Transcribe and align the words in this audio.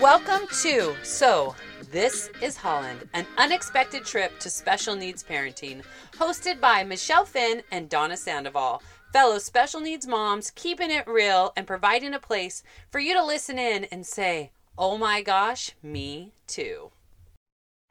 Welcome 0.00 0.48
to 0.62 0.96
So 1.04 1.54
This 1.90 2.30
is 2.40 2.56
Holland, 2.56 3.08
an 3.14 3.26
unexpected 3.38 4.04
trip 4.04 4.38
to 4.40 4.50
special 4.50 4.96
needs 4.96 5.22
parenting, 5.22 5.82
hosted 6.12 6.60
by 6.60 6.82
Michelle 6.82 7.24
Finn 7.24 7.62
and 7.70 7.88
Donna 7.88 8.16
Sandoval, 8.16 8.82
fellow 9.12 9.38
special 9.38 9.80
needs 9.80 10.06
moms, 10.06 10.50
keeping 10.50 10.90
it 10.90 11.06
real 11.06 11.52
and 11.56 11.66
providing 11.66 12.14
a 12.14 12.18
place 12.18 12.62
for 12.90 12.98
you 12.98 13.14
to 13.14 13.24
listen 13.24 13.58
in 13.58 13.84
and 13.84 14.04
say, 14.06 14.50
Oh 14.76 14.98
my 14.98 15.22
gosh, 15.22 15.72
me 15.82 16.32
too. 16.46 16.90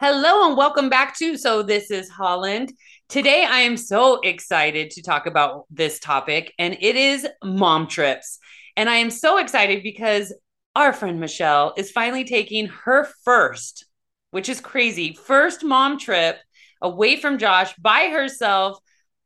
Hello 0.02 0.48
and 0.48 0.57
welcome 0.57 0.89
back 0.89 1.16
to 1.20 1.38
So 1.38 1.62
This 1.62 1.91
is 1.91 2.09
Holland. 2.09 2.73
Today 3.12 3.43
I 3.43 3.59
am 3.59 3.75
so 3.75 4.21
excited 4.21 4.91
to 4.91 5.02
talk 5.02 5.25
about 5.25 5.66
this 5.70 6.00
topic, 6.00 6.54
and 6.57 6.77
it 6.80 6.96
is 6.96 7.27
mom 7.44 7.88
trips. 7.88 8.40
And 8.77 8.90
I 8.90 8.95
am 8.95 9.09
so 9.09 9.38
excited 9.38 9.84
because 9.84 10.34
our 10.77 10.94
friend 10.94 11.20
Michelle 11.20 11.73
is 11.76 11.91
finally 11.91 12.23
taking 12.23 12.67
her 12.67 13.09
first, 13.26 13.86
which 14.30 14.48
is 14.48 14.62
crazy, 14.62 15.12
first 15.12 15.62
mom 15.62 16.00
trip 16.00 16.38
away 16.81 17.17
from 17.17 17.38
Josh 17.38 17.76
by 17.76 18.08
herself 18.08 18.77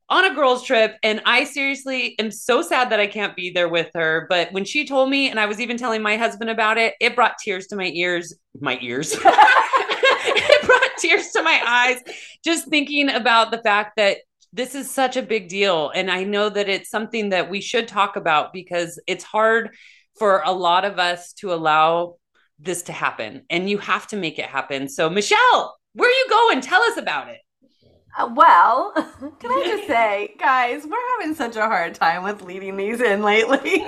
on 0.10 0.26
a 0.26 0.34
girls 0.34 0.63
trip. 0.63 0.96
And 1.04 1.22
I 1.24 1.44
seriously 1.44 2.16
am 2.18 2.32
so 2.32 2.63
sad 2.63 2.90
that 2.90 2.99
I 2.99 3.05
can't 3.05 3.36
be 3.36 3.52
there 3.52 3.70
with 3.70 3.91
her. 3.94 4.26
But 4.27 4.52
when 4.52 4.66
she 4.66 4.88
told 4.88 5.12
me 5.12 5.30
and 5.30 5.40
I 5.40 5.46
was 5.46 5.60
even 5.60 5.77
telling 5.77 6.02
my 6.02 6.18
husband 6.18 6.49
about 6.49 6.80
it 6.80 6.96
it 6.99 7.16
brought 7.16 7.38
tears 7.38 7.68
to 7.68 7.76
my 7.76 7.91
ears 7.94 8.34
my 8.60 8.80
ears 8.82 9.16
tears 10.99 11.31
to 11.31 11.44
my 11.44 11.62
eyes 11.66 12.02
just 12.44 12.67
thinking 12.67 13.09
about 13.09 13.52
the 13.52 13.59
fact 13.59 13.94
that 13.98 14.17
this 14.54 14.73
is 14.76 14.90
such 14.90 15.18
a 15.18 15.21
big 15.21 15.49
deal 15.49 15.90
and 15.90 16.09
I 16.09 16.23
know 16.23 16.49
that 16.49 16.70
it's 16.70 16.90
something 16.90 17.30
that 17.30 17.49
we 17.49 17.62
should 17.62 17.88
talk 17.88 18.16
about 18.16 18.54
because 18.54 18.99
it's 19.08 19.23
hard 19.23 19.76
for 20.18 20.41
a 20.45 20.52
lot 20.52 20.85
of 20.85 20.98
us 20.98 21.34
to 21.34 21.54
allow 21.54 22.15
this 22.60 22.84
to 22.84 22.93
happen 22.93 23.43
and 23.49 23.70
you 23.70 23.77
have 23.79 24.07
to 24.07 24.15
make 24.15 24.40
it 24.40 24.46
happen. 24.46 24.87
So, 24.87 25.10
Michelle, 25.10 25.76
where 25.93 26.10
are 26.10 26.13
you 26.13 26.26
going? 26.29 26.62
Tell 26.62 26.82
us 26.84 26.98
about 26.98 27.30
it. 27.30 27.40
Uh, 28.18 28.30
well, 28.34 28.93
can 29.40 29.52
I 29.52 29.63
just 29.65 29.87
say, 29.87 30.35
guys, 30.40 30.85
we're 30.85 31.20
having 31.20 31.35
such 31.35 31.57
a 31.57 31.62
hard 31.62 31.96
time 31.96 32.24
with 32.24 32.41
leading 32.41 32.77
these 32.77 33.02
in 33.02 33.21
lately. 33.21 33.84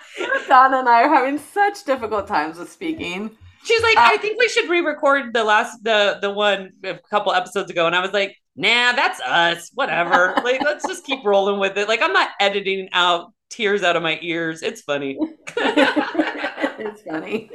Donna 0.48 0.78
and 0.78 0.88
I 0.88 1.02
are 1.02 1.14
having 1.14 1.38
such 1.38 1.84
difficult 1.84 2.26
times 2.26 2.56
with 2.56 2.72
speaking. 2.72 3.36
She's 3.66 3.82
like, 3.82 3.96
uh, 3.96 4.02
I 4.04 4.16
think 4.18 4.38
we 4.38 4.48
should 4.48 4.70
re-record 4.70 5.34
the 5.34 5.44
last 5.44 5.82
the 5.82 6.18
the 6.22 6.30
one 6.30 6.72
a 6.84 6.98
couple 7.10 7.32
episodes 7.32 7.70
ago, 7.70 7.86
and 7.86 7.94
I 7.94 8.00
was 8.00 8.12
like, 8.12 8.36
Nah, 8.56 8.92
that's 8.92 9.20
us. 9.20 9.70
Whatever. 9.74 10.34
like, 10.44 10.62
let's 10.62 10.86
just 10.86 11.04
keep 11.04 11.24
rolling 11.24 11.60
with 11.60 11.76
it. 11.76 11.88
Like, 11.88 12.00
I'm 12.02 12.12
not 12.12 12.30
editing 12.40 12.88
out 12.92 13.32
tears 13.50 13.82
out 13.82 13.96
of 13.96 14.02
my 14.02 14.18
ears. 14.22 14.62
It's 14.62 14.80
funny. 14.80 15.18
it's 15.56 17.02
funny. 17.02 17.50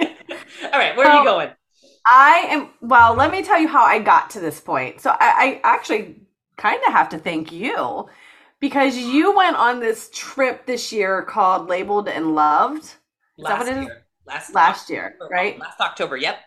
All 0.63 0.79
right, 0.79 0.95
where 0.95 1.07
so, 1.07 1.11
are 1.11 1.19
you 1.19 1.25
going? 1.25 1.49
I 2.09 2.45
am 2.49 2.69
well, 2.81 3.13
let 3.13 3.31
me 3.31 3.43
tell 3.43 3.59
you 3.59 3.67
how 3.67 3.83
I 3.83 3.99
got 3.99 4.29
to 4.31 4.39
this 4.39 4.59
point. 4.59 5.01
So 5.01 5.11
I, 5.11 5.15
I 5.19 5.61
actually 5.63 6.15
kind 6.57 6.79
of 6.87 6.93
have 6.93 7.09
to 7.09 7.17
thank 7.17 7.51
you 7.51 8.07
because 8.59 8.97
you 8.97 9.35
went 9.35 9.55
on 9.55 9.79
this 9.79 10.09
trip 10.13 10.65
this 10.65 10.91
year 10.91 11.23
called 11.23 11.67
Labeled 11.67 12.07
and 12.07 12.35
Loved. 12.35 12.83
Is 12.83 12.95
last 13.37 13.65
that 13.65 13.75
what 13.75 13.77
it 13.77 13.83
year. 13.83 14.00
Last 14.25 14.53
last 14.53 14.89
year, 14.89 15.15
right? 15.29 15.59
Last 15.59 15.79
October, 15.79 16.17
yep. 16.17 16.39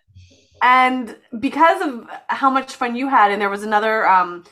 And 0.63 1.17
because 1.41 1.83
of 1.83 2.09
how 2.29 2.51
much 2.51 2.75
fun 2.75 2.97
you 2.97 3.09
had, 3.09 3.31
and 3.31 3.41
there 3.41 3.51
was 3.51 3.63
another 3.63 4.07
um 4.07 4.45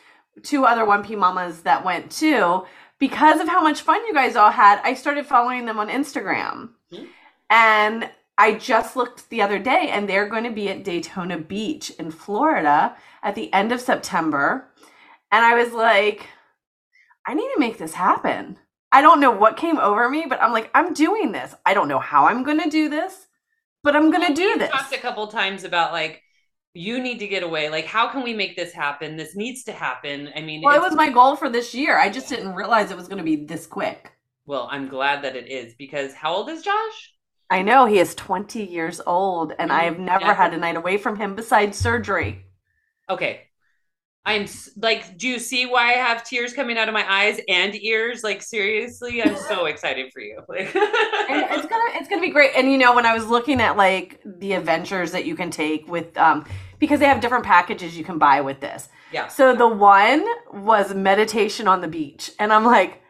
two 0.42 0.64
other 0.64 0.82
1P 0.82 1.16
mamas 1.16 1.62
that 1.62 1.84
went 1.84 2.10
too, 2.10 2.64
because 2.98 3.40
of 3.40 3.48
how 3.48 3.62
much 3.62 3.82
fun 3.82 4.04
you 4.06 4.14
guys 4.14 4.36
all 4.36 4.50
had, 4.50 4.80
I 4.82 4.94
started 4.94 5.26
following 5.26 5.66
them 5.66 5.78
on 5.78 5.88
Instagram. 5.88 6.70
Mm-hmm. 6.92 7.04
And 7.50 8.10
I 8.38 8.54
just 8.54 8.96
looked 8.96 9.28
the 9.28 9.42
other 9.42 9.58
day 9.58 9.90
and 9.90 10.08
they're 10.08 10.28
going 10.28 10.44
to 10.44 10.50
be 10.50 10.68
at 10.68 10.84
Daytona 10.84 11.38
Beach 11.38 11.90
in 11.90 12.10
Florida 12.10 12.96
at 13.22 13.34
the 13.34 13.52
end 13.52 13.72
of 13.72 13.80
September. 13.80 14.68
And 15.30 15.44
I 15.44 15.54
was 15.54 15.72
like, 15.72 16.28
I 17.26 17.34
need 17.34 17.52
to 17.54 17.60
make 17.60 17.78
this 17.78 17.94
happen. 17.94 18.58
I 18.92 19.00
don't 19.00 19.20
know 19.20 19.30
what 19.30 19.56
came 19.56 19.78
over 19.78 20.08
me, 20.08 20.26
but 20.28 20.40
I'm 20.42 20.52
like, 20.52 20.70
I'm 20.74 20.92
doing 20.92 21.32
this. 21.32 21.54
I 21.64 21.74
don't 21.74 21.88
know 21.88 21.98
how 21.98 22.26
I'm 22.26 22.44
going 22.44 22.60
to 22.60 22.68
do 22.68 22.90
this, 22.90 23.26
but 23.82 23.96
I'm 23.96 24.10
going 24.10 24.26
to 24.28 24.34
do 24.34 24.58
this. 24.58 24.70
Talked 24.70 24.94
a 24.94 24.98
couple 24.98 25.26
times 25.28 25.64
about 25.64 25.92
like 25.92 26.22
you 26.74 27.02
need 27.02 27.18
to 27.18 27.26
get 27.26 27.42
away. 27.42 27.68
Like, 27.68 27.86
how 27.86 28.08
can 28.08 28.22
we 28.22 28.34
make 28.34 28.56
this 28.56 28.72
happen? 28.72 29.16
This 29.16 29.34
needs 29.34 29.64
to 29.64 29.72
happen. 29.72 30.30
I 30.34 30.40
mean, 30.40 30.62
well, 30.62 30.76
it 30.76 30.82
was 30.82 30.94
my 30.94 31.10
goal 31.10 31.36
for 31.36 31.48
this 31.48 31.74
year. 31.74 31.98
I 31.98 32.08
just 32.10 32.28
didn't 32.28 32.54
realize 32.54 32.90
it 32.90 32.96
was 32.96 33.08
going 33.08 33.18
to 33.18 33.24
be 33.24 33.44
this 33.44 33.66
quick. 33.66 34.12
Well, 34.46 34.68
I'm 34.70 34.88
glad 34.88 35.22
that 35.24 35.36
it 35.36 35.48
is 35.48 35.74
because 35.74 36.14
how 36.14 36.34
old 36.34 36.48
is 36.48 36.62
Josh? 36.62 37.14
I 37.50 37.62
know 37.62 37.84
he 37.84 37.98
is 37.98 38.14
20 38.14 38.64
years 38.64 39.00
old, 39.06 39.52
and 39.58 39.70
mm-hmm. 39.70 39.80
I 39.80 39.84
have 39.84 39.98
never 39.98 40.24
yeah. 40.24 40.34
had 40.34 40.54
a 40.54 40.58
night 40.58 40.76
away 40.76 40.96
from 40.96 41.16
him 41.16 41.34
besides 41.34 41.76
surgery. 41.76 42.46
Okay. 43.10 43.42
I'm 44.24 44.46
like, 44.76 45.18
do 45.18 45.26
you 45.26 45.40
see 45.40 45.66
why 45.66 45.90
I 45.90 45.94
have 45.94 46.22
tears 46.22 46.52
coming 46.52 46.78
out 46.78 46.86
of 46.86 46.94
my 46.94 47.04
eyes 47.12 47.40
and 47.48 47.74
ears? 47.74 48.22
Like, 48.22 48.40
seriously, 48.40 49.20
I'm 49.20 49.36
so 49.36 49.66
excited 49.66 50.12
for 50.12 50.20
you. 50.20 50.40
it's 50.48 50.72
gonna, 51.68 51.98
it's 51.98 52.08
gonna 52.08 52.20
be 52.20 52.30
great. 52.30 52.52
And 52.56 52.70
you 52.70 52.78
know, 52.78 52.94
when 52.94 53.04
I 53.04 53.14
was 53.14 53.26
looking 53.26 53.60
at 53.60 53.76
like 53.76 54.20
the 54.24 54.52
adventures 54.52 55.10
that 55.10 55.24
you 55.24 55.34
can 55.34 55.50
take 55.50 55.88
with, 55.88 56.16
um, 56.16 56.44
because 56.78 57.00
they 57.00 57.06
have 57.06 57.20
different 57.20 57.44
packages 57.44 57.96
you 57.96 58.04
can 58.04 58.18
buy 58.18 58.40
with 58.40 58.60
this. 58.60 58.88
Yeah. 59.12 59.26
So 59.26 59.56
the 59.56 59.68
one 59.68 60.24
was 60.52 60.94
meditation 60.94 61.66
on 61.66 61.80
the 61.80 61.88
beach, 61.88 62.30
and 62.38 62.52
I'm 62.52 62.64
like, 62.64 63.02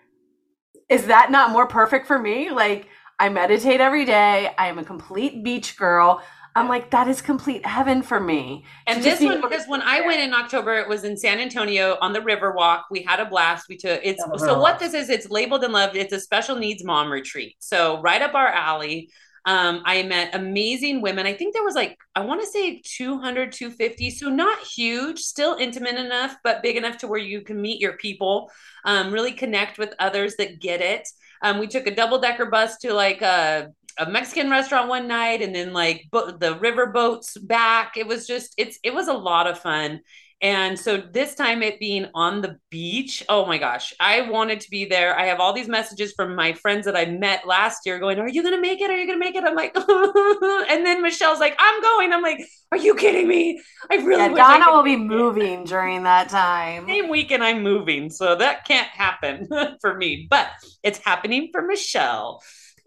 is 0.88 1.06
that 1.06 1.30
not 1.30 1.50
more 1.50 1.66
perfect 1.66 2.06
for 2.06 2.18
me? 2.18 2.50
Like, 2.50 2.88
I 3.18 3.28
meditate 3.28 3.80
every 3.80 4.04
day. 4.06 4.50
I 4.58 4.68
am 4.68 4.78
a 4.78 4.84
complete 4.84 5.44
beach 5.44 5.76
girl. 5.76 6.22
I'm 6.54 6.68
like, 6.68 6.90
that 6.90 7.08
is 7.08 7.22
complete 7.22 7.64
heaven 7.64 8.02
for 8.02 8.20
me. 8.20 8.64
And 8.86 9.02
this 9.02 9.20
one, 9.20 9.40
because 9.40 9.66
when 9.66 9.80
I 9.80 10.02
went 10.02 10.20
in 10.20 10.34
October, 10.34 10.74
it 10.76 10.88
was 10.88 11.04
in 11.04 11.16
San 11.16 11.38
Antonio 11.38 11.96
on 12.00 12.12
the 12.12 12.20
Riverwalk. 12.20 12.82
We 12.90 13.02
had 13.02 13.20
a 13.20 13.24
blast. 13.24 13.66
We 13.68 13.76
took 13.76 14.00
it's 14.04 14.22
so 14.38 14.58
what 14.58 14.78
this 14.78 14.92
is, 14.92 15.08
it's 15.08 15.30
labeled 15.30 15.64
and 15.64 15.72
loved. 15.72 15.96
It's 15.96 16.12
a 16.12 16.20
special 16.20 16.56
needs 16.56 16.84
mom 16.84 17.10
retreat. 17.10 17.56
So 17.58 18.00
right 18.02 18.20
up 18.20 18.34
our 18.34 18.48
alley. 18.48 19.10
Um, 19.44 19.82
I 19.84 20.04
met 20.04 20.36
amazing 20.36 21.00
women. 21.00 21.26
I 21.26 21.34
think 21.34 21.52
there 21.52 21.64
was 21.64 21.74
like, 21.74 21.98
I 22.14 22.20
want 22.20 22.40
to 22.42 22.46
say 22.46 22.80
200, 22.84 23.50
250. 23.50 24.10
So 24.10 24.28
not 24.28 24.58
huge, 24.60 25.18
still 25.18 25.56
intimate 25.56 25.96
enough, 25.96 26.36
but 26.44 26.62
big 26.62 26.76
enough 26.76 26.98
to 26.98 27.08
where 27.08 27.18
you 27.18 27.40
can 27.40 27.60
meet 27.60 27.80
your 27.80 27.96
people, 27.96 28.52
um, 28.84 29.12
really 29.12 29.32
connect 29.32 29.78
with 29.78 29.94
others 29.98 30.36
that 30.36 30.60
get 30.60 30.80
it. 30.80 31.08
Um, 31.42 31.58
we 31.58 31.66
took 31.66 31.88
a 31.88 31.94
double 31.94 32.20
decker 32.20 32.46
bus 32.46 32.76
to 32.78 32.94
like 32.94 33.20
a 33.20 33.72
a 33.98 34.10
Mexican 34.10 34.50
restaurant 34.50 34.88
one 34.88 35.08
night 35.08 35.42
and 35.42 35.54
then 35.54 35.72
like 35.72 36.06
bo- 36.10 36.30
the 36.32 36.56
river 36.56 36.86
boats 36.86 37.36
back. 37.36 37.96
It 37.96 38.06
was 38.06 38.26
just 38.26 38.54
it's 38.56 38.78
it 38.82 38.94
was 38.94 39.08
a 39.08 39.12
lot 39.12 39.46
of 39.46 39.58
fun. 39.58 40.00
And 40.42 40.76
so 40.76 40.96
this 40.96 41.36
time 41.36 41.62
it 41.62 41.78
being 41.78 42.08
on 42.14 42.40
the 42.40 42.58
beach, 42.68 43.24
oh 43.28 43.46
my 43.46 43.58
gosh, 43.58 43.94
I 44.00 44.22
wanted 44.22 44.60
to 44.62 44.70
be 44.70 44.84
there. 44.84 45.16
I 45.16 45.26
have 45.26 45.38
all 45.38 45.52
these 45.52 45.68
messages 45.68 46.12
from 46.16 46.34
my 46.34 46.52
friends 46.52 46.84
that 46.86 46.96
I 46.96 47.04
met 47.04 47.46
last 47.46 47.86
year 47.86 48.00
going, 48.00 48.18
Are 48.18 48.28
you 48.28 48.42
going 48.42 48.56
to 48.56 48.60
make 48.60 48.80
it? 48.80 48.90
Are 48.90 48.96
you 48.96 49.06
going 49.06 49.20
to 49.20 49.24
make 49.24 49.36
it? 49.36 49.44
I'm 49.44 49.54
like, 49.54 49.72
and 50.68 50.84
then 50.84 51.00
Michelle's 51.00 51.38
like, 51.38 51.54
I'm 51.60 51.80
going. 51.80 52.12
I'm 52.12 52.22
like, 52.22 52.44
Are 52.72 52.78
you 52.78 52.96
kidding 52.96 53.28
me? 53.28 53.62
I 53.88 53.96
really 53.96 54.34
yeah, 54.34 54.58
Donna 54.58 54.72
will 54.72 54.82
be 54.82 54.96
moving 54.96 55.62
during 55.62 56.02
that 56.02 56.28
time. 56.28 56.88
Same 56.88 57.08
weekend 57.08 57.44
I'm 57.44 57.62
moving. 57.62 58.10
So 58.10 58.34
that 58.34 58.64
can't 58.66 58.88
happen 58.88 59.46
for 59.80 59.96
me, 59.96 60.26
but 60.28 60.48
it's 60.82 60.98
happening 60.98 61.50
for 61.52 61.62
Michelle. 61.62 62.42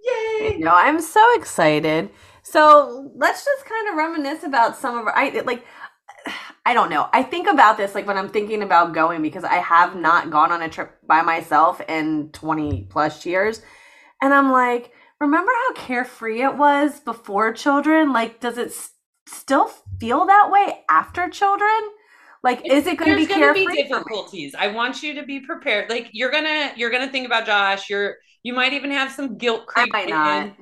Yay! 0.05 0.57
No, 0.59 0.71
I'm 0.73 1.01
so 1.01 1.21
excited. 1.35 2.09
So 2.43 3.11
let's 3.15 3.43
just 3.43 3.65
kind 3.65 3.89
of 3.89 3.95
reminisce 3.95 4.43
about 4.43 4.77
some 4.77 4.97
of 4.97 5.07
our. 5.07 5.15
I 5.17 5.29
like. 5.45 5.65
I 6.65 6.73
don't 6.73 6.89
know. 6.89 7.07
I 7.13 7.23
think 7.23 7.47
about 7.47 7.77
this 7.77 7.93
like 7.95 8.07
when 8.07 8.17
I'm 8.17 8.29
thinking 8.29 8.63
about 8.63 8.93
going 8.93 9.21
because 9.21 9.43
I 9.43 9.55
have 9.55 9.95
not 9.95 10.31
gone 10.31 10.51
on 10.51 10.61
a 10.61 10.69
trip 10.69 10.97
by 11.07 11.21
myself 11.21 11.81
in 11.87 12.29
20 12.31 12.87
plus 12.89 13.25
years. 13.25 13.61
And 14.21 14.33
I'm 14.33 14.51
like, 14.51 14.91
remember 15.19 15.51
how 15.53 15.73
carefree 15.75 16.43
it 16.43 16.57
was 16.57 16.99
before 16.99 17.53
children? 17.53 18.13
Like, 18.13 18.39
does 18.39 18.57
it 18.57 18.69
s- 18.69 18.93
still 19.27 19.67
feel 19.99 20.25
that 20.25 20.49
way 20.51 20.83
after 20.89 21.29
children? 21.29 21.69
Like, 22.45 22.61
is 22.63 22.85
it 22.85 22.97
going 22.97 23.11
to 23.11 23.17
be 23.17 23.25
carefree? 23.25 23.65
Be 23.65 23.83
difficulties. 23.83 24.53
I 24.53 24.67
want 24.67 25.01
you 25.01 25.15
to 25.15 25.23
be 25.23 25.39
prepared. 25.39 25.89
Like, 25.89 26.09
you're 26.11 26.29
gonna 26.29 26.71
you're 26.75 26.91
gonna 26.91 27.09
think 27.09 27.25
about 27.25 27.47
Josh. 27.47 27.89
You're 27.89 28.17
you 28.43 28.53
might 28.53 28.73
even 28.73 28.91
have 28.91 29.11
some 29.11 29.39
guilt 29.39 29.65
creep. 29.65 29.89
I 29.91 30.05
might 30.05 30.09
not. 30.09 30.53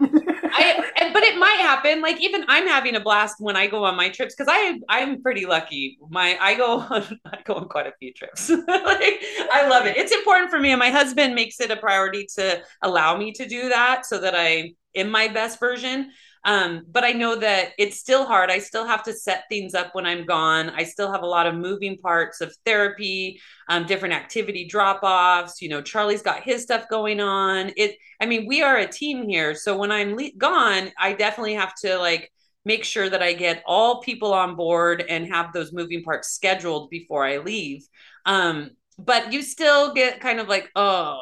I, 0.56 1.10
but 1.12 1.24
it 1.24 1.38
might 1.38 1.60
happen. 1.60 2.02
Like 2.02 2.22
even 2.22 2.46
I'm 2.48 2.68
having 2.68 2.96
a 2.96 3.02
blast 3.02 3.36
when 3.40 3.58
I 3.58 3.68
go 3.68 3.84
on 3.84 3.98
my 3.98 4.08
trips 4.08 4.34
because 4.34 4.50
I 4.50 4.80
I'm 4.88 5.22
pretty 5.22 5.46
lucky. 5.46 5.98
My 6.10 6.38
I 6.40 6.56
go 6.56 6.80
on 6.90 7.20
I 7.26 7.40
go 7.44 7.56
on 7.56 7.68
quite 7.68 7.88
a 7.88 7.94
few 8.00 8.14
trips. 8.14 8.50
like 8.68 9.20
I 9.52 9.68
love 9.70 9.86
it. 9.86 9.98
It's 9.98 10.14
important 10.14 10.52
for 10.52 10.60
me, 10.60 10.72
and 10.72 10.80
my 10.80 10.90
husband 10.90 11.36
makes 11.36 11.60
it 11.60 11.70
a 11.70 11.76
priority 11.76 12.26
to 12.38 12.62
allow 12.82 13.18
me 13.18 13.34
to 13.34 13.46
do 13.46 13.68
that 13.68 14.06
so 14.06 14.20
that 14.20 14.36
I 14.36 14.76
am 14.96 15.12
my 15.12 15.28
best 15.28 15.60
version. 15.60 16.12
Um, 16.46 16.86
but 16.92 17.04
I 17.04 17.12
know 17.12 17.36
that 17.38 17.70
it's 17.78 18.00
still 18.00 18.26
hard. 18.26 18.52
I 18.52 18.60
still 18.60 18.86
have 18.86 19.04
to 19.04 19.14
set 19.14 19.46
things 19.50 19.74
up 19.74 19.96
when 19.96 20.06
I'm 20.06 20.26
gone. 20.26 20.70
I 20.72 20.84
still 20.84 21.12
have 21.12 21.22
a 21.22 21.28
lot 21.28 21.48
of 21.48 21.56
moving 21.56 21.98
parts 21.98 22.42
of 22.42 22.56
therapy, 22.66 23.40
um, 23.70 23.86
different 23.86 24.14
activity 24.14 24.66
drop 24.66 25.02
offs. 25.04 25.62
You 25.62 25.70
know, 25.70 25.82
Charlie's 25.82 26.22
got 26.22 26.44
his 26.44 26.64
stuff 26.64 26.86
going 26.90 27.20
on. 27.20 27.72
It, 27.78 27.98
I 28.20 28.26
mean, 28.26 28.46
we 28.48 28.62
are 28.62 28.78
a 28.78 28.88
team 28.88 29.28
here. 29.28 29.56
So 29.56 29.78
when 29.78 29.92
I'm 29.92 30.16
le- 30.16 30.32
gone, 30.38 30.92
I 31.00 31.14
definitely 31.14 31.56
have 31.56 31.74
to 31.76 31.98
like 31.98 32.30
make 32.66 32.84
sure 32.84 33.10
that 33.10 33.22
I 33.22 33.34
get 33.34 33.64
all 33.66 34.02
people 34.02 34.34
on 34.34 34.56
board 34.56 35.04
and 35.08 35.28
have 35.28 35.54
those 35.54 35.74
moving 35.74 36.04
parts 36.04 36.30
scheduled 36.30 36.90
before 36.90 37.26
I 37.26 37.38
leave. 37.38 37.88
Um, 38.26 38.72
but 38.98 39.34
you 39.34 39.42
still 39.42 39.94
get 39.94 40.20
kind 40.20 40.40
of 40.40 40.48
like, 40.48 40.70
oh, 40.76 41.20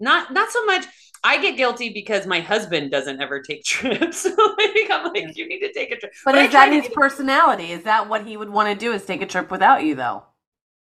not 0.00 0.32
not 0.32 0.50
so 0.50 0.64
much 0.64 0.86
I 1.24 1.40
get 1.40 1.56
guilty 1.56 1.90
because 1.90 2.26
my 2.26 2.40
husband 2.40 2.90
doesn't 2.90 3.20
ever 3.20 3.40
take 3.40 3.64
trips. 3.64 4.24
like, 4.58 4.90
I'm 4.90 5.12
like, 5.12 5.36
you 5.36 5.48
need 5.48 5.60
to 5.60 5.72
take 5.72 5.92
a 5.92 5.96
trip. 5.96 6.12
But, 6.24 6.32
but 6.32 6.44
is 6.44 6.52
that 6.52 6.72
his 6.72 6.88
personality? 6.88 7.72
Is 7.72 7.84
that 7.84 8.08
what 8.08 8.26
he 8.26 8.36
would 8.36 8.50
want 8.50 8.68
to 8.68 8.74
do? 8.74 8.92
Is 8.92 9.04
take 9.04 9.22
a 9.22 9.26
trip 9.26 9.50
without 9.50 9.84
you, 9.84 9.94
though? 9.94 10.24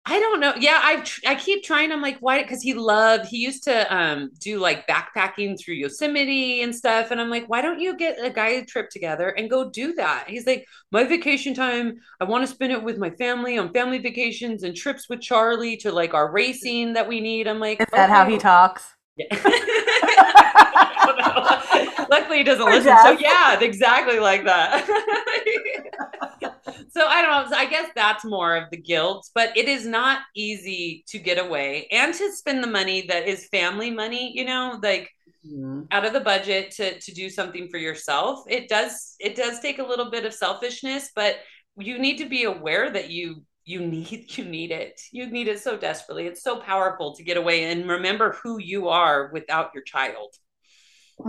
I 0.03 0.19
don't 0.19 0.39
know. 0.39 0.53
Yeah, 0.57 0.79
I 0.81 1.05
I 1.27 1.35
keep 1.35 1.63
trying. 1.63 1.91
I'm 1.91 2.01
like, 2.01 2.17
why? 2.21 2.41
Because 2.41 2.63
he 2.63 2.73
loved. 2.73 3.27
He 3.27 3.37
used 3.37 3.63
to 3.65 3.95
um 3.95 4.31
do 4.39 4.57
like 4.57 4.87
backpacking 4.87 5.59
through 5.59 5.75
Yosemite 5.75 6.63
and 6.63 6.75
stuff. 6.75 7.11
And 7.11 7.21
I'm 7.21 7.29
like, 7.29 7.47
why 7.47 7.61
don't 7.61 7.79
you 7.79 7.95
get 7.95 8.17
a 8.19 8.31
guided 8.31 8.67
trip 8.67 8.89
together 8.89 9.29
and 9.29 9.47
go 9.47 9.69
do 9.69 9.93
that? 9.93 10.25
He's 10.27 10.47
like, 10.47 10.65
my 10.91 11.03
vacation 11.03 11.53
time. 11.53 11.99
I 12.19 12.23
want 12.23 12.43
to 12.43 12.47
spend 12.47 12.71
it 12.71 12.81
with 12.81 12.97
my 12.97 13.11
family 13.11 13.59
on 13.59 13.71
family 13.73 13.99
vacations 13.99 14.63
and 14.63 14.75
trips 14.75 15.07
with 15.07 15.21
Charlie 15.21 15.77
to 15.77 15.91
like 15.91 16.15
our 16.15 16.31
racing 16.31 16.93
that 16.93 17.07
we 17.07 17.19
need. 17.19 17.47
I'm 17.47 17.59
like, 17.59 17.79
is 17.79 17.87
that 17.91 18.09
okay. 18.09 18.13
how 18.13 18.25
he 18.25 18.39
talks? 18.39 18.83
Yeah. 19.29 19.37
Luckily, 22.09 22.39
he 22.39 22.43
doesn't 22.43 22.65
listen. 22.65 22.95
So 23.03 23.11
yeah, 23.11 23.59
exactly 23.59 24.19
like 24.19 24.43
that. 24.45 24.85
so 26.89 27.07
I 27.07 27.21
don't 27.21 27.31
know. 27.31 27.49
So 27.49 27.55
I 27.55 27.65
guess 27.65 27.89
that's 27.95 28.25
more 28.25 28.55
of 28.55 28.69
the 28.69 28.77
guilt, 28.77 29.29
but 29.33 29.55
it 29.55 29.67
is 29.67 29.85
not 29.85 30.19
easy 30.35 31.03
to 31.07 31.19
get 31.19 31.37
away 31.37 31.87
and 31.91 32.13
to 32.13 32.31
spend 32.33 32.63
the 32.63 32.67
money 32.67 33.07
that 33.07 33.27
is 33.27 33.47
family 33.47 33.91
money. 33.91 34.31
You 34.35 34.45
know, 34.45 34.79
like 34.81 35.09
mm-hmm. 35.45 35.83
out 35.91 36.05
of 36.05 36.13
the 36.13 36.19
budget 36.19 36.71
to 36.71 36.99
to 36.99 37.13
do 37.13 37.29
something 37.29 37.69
for 37.69 37.77
yourself. 37.77 38.43
It 38.47 38.67
does 38.67 39.15
it 39.19 39.35
does 39.35 39.59
take 39.59 39.79
a 39.79 39.85
little 39.85 40.11
bit 40.11 40.25
of 40.25 40.33
selfishness, 40.33 41.11
but 41.15 41.37
you 41.77 41.97
need 41.97 42.17
to 42.17 42.27
be 42.27 42.43
aware 42.43 42.89
that 42.89 43.09
you 43.09 43.43
you 43.65 43.79
need 43.79 44.25
you 44.37 44.45
need 44.45 44.71
it 44.71 45.01
you 45.11 45.29
need 45.29 45.47
it 45.47 45.59
so 45.59 45.77
desperately 45.77 46.27
it's 46.27 46.43
so 46.43 46.57
powerful 46.57 47.13
to 47.15 47.23
get 47.23 47.37
away 47.37 47.71
and 47.71 47.87
remember 47.87 48.33
who 48.43 48.59
you 48.59 48.89
are 48.89 49.29
without 49.31 49.71
your 49.73 49.83
child 49.83 50.35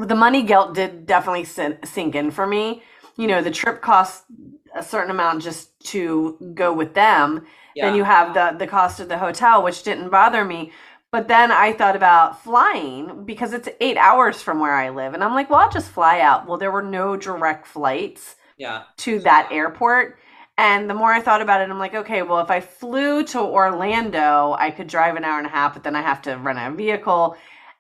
the 0.07 0.15
money 0.15 0.43
guilt 0.43 0.75
did 0.75 1.07
definitely 1.07 1.45
sink 1.45 2.15
in 2.15 2.31
for 2.31 2.47
me 2.47 2.83
you 3.17 3.27
know 3.27 3.43
the 3.43 3.51
trip 3.51 3.83
costs 3.83 4.25
a 4.75 4.83
certain 4.83 5.11
amount 5.11 5.43
just 5.43 5.79
to 5.81 6.53
go 6.55 6.73
with 6.73 6.95
them 6.95 7.45
yeah. 7.75 7.87
then 7.87 7.97
you 7.97 8.05
have 8.05 8.33
the 8.33 8.57
the 8.59 8.67
cost 8.67 9.01
of 9.01 9.09
the 9.09 9.19
hotel 9.19 9.63
which 9.63 9.83
didn't 9.83 10.09
bother 10.09 10.45
me 10.45 10.73
but 11.13 11.29
then 11.29 11.53
I 11.53 11.75
thought 11.75 11.95
about 11.95 12.43
flying 12.43 13.25
because 13.27 13.53
it's 13.53 13.69
eight 13.81 13.99
hours 13.99 14.41
from 14.41 14.61
where 14.61 14.75
I 14.75 14.89
live. 14.89 15.13
And 15.13 15.23
I'm 15.23 15.35
like, 15.35 15.51
well, 15.51 15.61
I'll 15.61 15.71
just 15.71 15.91
fly 15.91 16.21
out. 16.21 16.47
Well, 16.47 16.57
there 16.57 16.73
were 16.73 16.83
no 16.83 17.19
direct 17.19 17.67
flights 17.67 18.37
yeah. 18.57 18.85
to 18.97 19.19
that 19.21 19.49
airport. 19.53 20.19
And 20.59 20.89
the 20.89 20.95
more 20.95 21.13
I 21.13 21.21
thought 21.21 21.41
about 21.41 21.61
it, 21.61 21.71
I'm 21.71 21.79
like, 21.79 21.95
okay, 21.95 22.23
well, 22.23 22.41
if 22.41 22.51
I 22.51 22.61
flew 22.61 23.25
to 23.25 23.41
Orlando, 23.41 24.55
I 24.59 24.71
could 24.71 24.87
drive 24.87 25.17
an 25.17 25.25
hour 25.25 25.39
and 25.39 25.47
a 25.47 25.51
half, 25.51 25.75
but 25.75 25.83
then 25.83 25.97
I 25.97 26.03
have 26.03 26.23
to 26.23 26.35
rent 26.35 26.59
a 26.59 26.77
vehicle. 26.77 27.37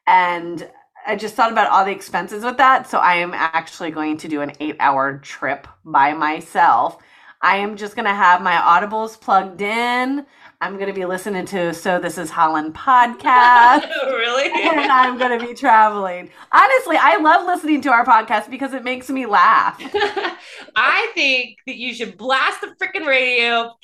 And 0.07 0.69
I 1.07 1.17
just 1.17 1.35
thought 1.35 1.53
about 1.53 1.71
all 1.71 1.85
the 1.85 1.91
expenses 1.93 2.45
with 2.45 2.57
that. 2.57 2.89
So 2.89 2.99
I 2.99 3.17
am 3.17 3.35
actually 3.35 3.91
going 3.91 4.17
to 4.19 4.29
do 4.29 4.41
an 4.41 4.53
eight 4.61 4.77
hour 4.81 5.19
trip 5.19 5.69
by 5.85 6.13
myself. 6.15 7.03
I 7.45 7.57
am 7.57 7.77
just 7.77 7.97
going 7.97 8.07
to 8.07 8.15
have 8.15 8.41
my 8.41 8.55
audibles 8.55 9.21
plugged 9.21 9.63
in. 9.63 10.25
I'm 10.61 10.75
going 10.75 10.87
to 10.87 10.93
be 10.93 11.05
listening 11.05 11.45
to 11.47 11.75
So 11.75 11.99
This 11.99 12.17
Is 12.17 12.31
Holland 12.31 12.73
podcast. 12.73 13.83
really? 14.07 14.45
And 14.45 14.93
I'm 14.93 15.19
going 15.19 15.37
to 15.37 15.45
be 15.45 15.53
traveling. 15.53 16.31
Honestly, 16.53 16.97
I 17.01 17.17
love 17.17 17.45
listening 17.45 17.81
to 17.81 17.91
our 17.91 18.07
podcast 18.07 18.49
because 18.49 18.75
it 18.75 18.85
makes 18.85 19.11
me 19.11 19.27
laugh. 19.27 19.77
I 20.77 21.11
think 21.17 21.59
that 21.67 21.75
you 21.75 21.93
should 21.93 22.17
blast 22.17 22.61
the 22.61 22.77
freaking 22.81 23.09
radio, 23.09 23.75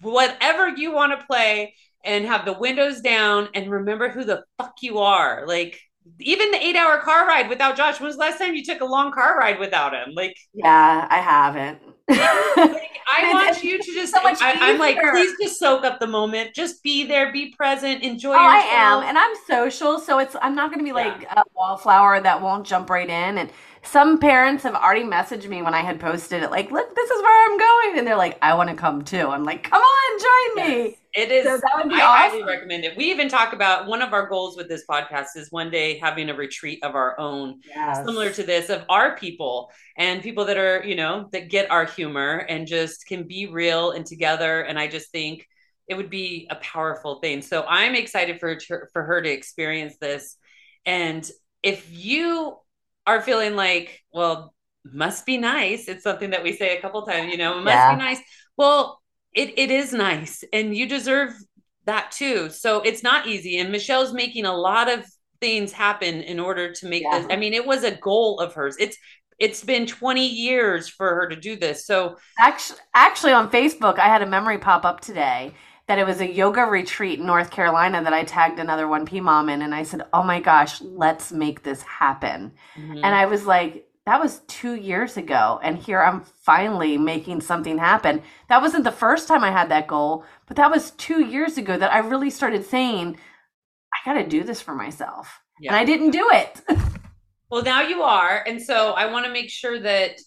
whatever 0.00 0.70
you 0.70 0.92
want 0.92 1.16
to 1.16 1.24
play, 1.26 1.74
and 2.04 2.24
have 2.24 2.44
the 2.44 2.58
windows 2.58 3.02
down 3.02 3.50
and 3.54 3.70
remember 3.70 4.08
who 4.08 4.24
the 4.24 4.42
fuck 4.58 4.74
you 4.80 4.98
are. 4.98 5.46
Like, 5.46 5.78
even 6.18 6.50
the 6.50 6.64
eight 6.64 6.74
hour 6.74 6.98
car 6.98 7.24
ride 7.24 7.48
without 7.48 7.76
Josh. 7.76 8.00
When 8.00 8.08
was 8.08 8.16
the 8.16 8.22
last 8.22 8.38
time 8.38 8.56
you 8.56 8.64
took 8.64 8.80
a 8.80 8.84
long 8.84 9.12
car 9.12 9.38
ride 9.38 9.60
without 9.60 9.94
him? 9.94 10.12
Like, 10.16 10.36
yeah, 10.52 11.06
I 11.08 11.18
haven't 11.18 11.95
I 12.08 13.30
want 13.32 13.62
you 13.62 13.78
to 13.78 13.92
just. 13.92 14.12
So 14.12 14.20
I, 14.22 14.50
am 14.52 14.78
like, 14.78 14.98
please 15.00 15.32
just 15.40 15.58
soak 15.58 15.84
up 15.84 16.00
the 16.00 16.06
moment. 16.06 16.54
Just 16.54 16.82
be 16.82 17.04
there, 17.04 17.32
be 17.32 17.50
present, 17.50 18.02
enjoy. 18.02 18.32
Oh, 18.32 18.38
I 18.38 18.58
am, 18.58 19.02
and 19.02 19.18
I'm 19.18 19.34
social, 19.46 19.98
so 19.98 20.18
it's. 20.18 20.36
I'm 20.42 20.54
not 20.54 20.70
going 20.70 20.78
to 20.78 20.84
be 20.84 20.92
like 20.92 21.22
yeah. 21.22 21.40
a 21.40 21.44
wallflower 21.54 22.20
that 22.20 22.40
won't 22.40 22.66
jump 22.66 22.90
right 22.90 23.08
in. 23.08 23.38
And 23.38 23.50
some 23.86 24.18
parents 24.18 24.62
have 24.64 24.74
already 24.74 25.04
messaged 25.04 25.48
me 25.48 25.62
when 25.62 25.74
I 25.74 25.80
had 25.80 26.00
posted 26.00 26.42
it, 26.42 26.50
like, 26.50 26.70
"Look, 26.70 26.94
this 26.94 27.10
is 27.10 27.22
where 27.22 27.50
I'm 27.50 27.58
going," 27.58 27.98
and 27.98 28.06
they're 28.06 28.16
like, 28.16 28.38
"I 28.42 28.54
want 28.54 28.70
to 28.70 28.76
come 28.76 29.04
too." 29.04 29.28
I'm 29.28 29.44
like, 29.44 29.64
"Come 29.64 29.80
on, 29.80 30.18
join 30.18 30.68
yes. 30.68 30.88
me." 30.88 30.98
It 31.14 31.30
is. 31.30 31.44
So 31.44 31.56
that 31.56 31.72
would 31.76 31.88
be 31.88 31.94
I 31.94 32.26
awesome. 32.26 32.40
highly 32.40 32.44
recommend 32.44 32.84
it. 32.84 32.96
We 32.96 33.10
even 33.10 33.28
talk 33.28 33.54
about 33.54 33.86
one 33.86 34.02
of 34.02 34.12
our 34.12 34.28
goals 34.28 34.56
with 34.56 34.68
this 34.68 34.84
podcast 34.88 35.28
is 35.36 35.50
one 35.50 35.70
day 35.70 35.98
having 35.98 36.28
a 36.28 36.34
retreat 36.34 36.82
of 36.82 36.94
our 36.94 37.18
own, 37.18 37.60
yes. 37.66 38.04
similar 38.04 38.30
to 38.30 38.42
this, 38.42 38.68
of 38.68 38.84
our 38.90 39.16
people 39.16 39.70
and 39.96 40.22
people 40.22 40.44
that 40.44 40.58
are, 40.58 40.84
you 40.84 40.94
know, 40.94 41.28
that 41.32 41.48
get 41.48 41.70
our 41.70 41.86
humor 41.86 42.44
and 42.48 42.66
just 42.66 43.06
can 43.06 43.26
be 43.26 43.46
real 43.46 43.92
and 43.92 44.04
together. 44.04 44.60
And 44.60 44.78
I 44.78 44.88
just 44.88 45.10
think 45.10 45.48
it 45.88 45.96
would 45.96 46.10
be 46.10 46.48
a 46.50 46.56
powerful 46.56 47.20
thing. 47.20 47.40
So 47.40 47.64
I'm 47.66 47.94
excited 47.94 48.38
for 48.38 48.58
for 48.92 49.02
her 49.02 49.22
to 49.22 49.30
experience 49.30 49.96
this. 49.98 50.36
And 50.84 51.28
if 51.62 51.88
you 51.90 52.58
are 53.06 53.20
feeling 53.20 53.56
like, 53.56 54.02
well, 54.12 54.54
must 54.84 55.26
be 55.26 55.38
nice. 55.38 55.88
It's 55.88 56.04
something 56.04 56.30
that 56.30 56.42
we 56.42 56.52
say 56.52 56.76
a 56.76 56.80
couple 56.80 57.02
times, 57.02 57.30
you 57.30 57.38
know, 57.38 57.56
must 57.60 57.74
yeah. 57.74 57.94
be 57.94 57.98
nice. 57.98 58.20
Well, 58.56 59.00
it, 59.32 59.58
it 59.58 59.70
is 59.70 59.92
nice 59.92 60.44
and 60.52 60.76
you 60.76 60.88
deserve 60.88 61.30
that 61.84 62.10
too. 62.10 62.50
So 62.50 62.80
it's 62.80 63.02
not 63.02 63.26
easy. 63.26 63.58
And 63.58 63.70
Michelle's 63.70 64.12
making 64.12 64.44
a 64.44 64.54
lot 64.54 64.90
of 64.90 65.04
things 65.40 65.72
happen 65.72 66.22
in 66.22 66.40
order 66.40 66.72
to 66.72 66.86
make 66.86 67.02
yeah. 67.02 67.20
this. 67.20 67.28
I 67.30 67.36
mean, 67.36 67.52
it 67.52 67.66
was 67.66 67.84
a 67.84 67.96
goal 67.96 68.40
of 68.40 68.54
hers. 68.54 68.76
It's 68.78 68.96
it's 69.38 69.62
been 69.62 69.86
20 69.86 70.26
years 70.26 70.88
for 70.88 71.14
her 71.14 71.28
to 71.28 71.36
do 71.36 71.56
this. 71.56 71.86
So 71.86 72.16
actually 72.38 72.78
actually 72.94 73.32
on 73.32 73.50
Facebook, 73.50 73.98
I 73.98 74.06
had 74.06 74.22
a 74.22 74.26
memory 74.26 74.58
pop 74.58 74.84
up 74.84 75.00
today 75.00 75.52
that 75.88 75.98
it 75.98 76.06
was 76.06 76.20
a 76.20 76.30
yoga 76.30 76.62
retreat 76.62 77.20
in 77.20 77.26
North 77.26 77.50
Carolina 77.50 78.02
that 78.02 78.12
I 78.12 78.24
tagged 78.24 78.58
another 78.58 78.86
1P 78.86 79.22
mom 79.22 79.48
in 79.48 79.62
and 79.62 79.74
I 79.74 79.82
said, 79.82 80.02
"Oh 80.12 80.22
my 80.22 80.40
gosh, 80.40 80.80
let's 80.80 81.32
make 81.32 81.62
this 81.62 81.82
happen." 81.82 82.52
Mm-hmm. 82.76 82.96
And 82.96 83.06
I 83.06 83.26
was 83.26 83.46
like, 83.46 83.86
that 84.06 84.20
was 84.20 84.40
two 84.46 84.74
years 84.76 85.16
ago 85.16 85.60
and 85.62 85.76
here 85.76 86.00
i'm 86.00 86.22
finally 86.22 86.96
making 86.96 87.40
something 87.40 87.76
happen 87.76 88.22
that 88.48 88.62
wasn't 88.62 88.84
the 88.84 88.90
first 88.90 89.28
time 89.28 89.44
i 89.44 89.50
had 89.50 89.68
that 89.68 89.86
goal 89.86 90.24
but 90.46 90.56
that 90.56 90.70
was 90.70 90.92
two 90.92 91.24
years 91.24 91.58
ago 91.58 91.76
that 91.76 91.92
i 91.92 91.98
really 91.98 92.30
started 92.30 92.64
saying 92.64 93.18
i 93.92 93.96
gotta 94.04 94.26
do 94.26 94.42
this 94.42 94.62
for 94.62 94.74
myself 94.74 95.40
yeah. 95.60 95.70
and 95.70 95.76
i 95.76 95.84
didn't 95.84 96.10
do 96.10 96.26
it 96.32 96.62
well 97.50 97.62
now 97.62 97.82
you 97.82 98.02
are 98.02 98.42
and 98.46 98.62
so 98.62 98.92
i 98.92 99.10
want 99.10 99.26
to 99.26 99.32
make 99.32 99.50
sure 99.50 99.78
that 99.78 100.18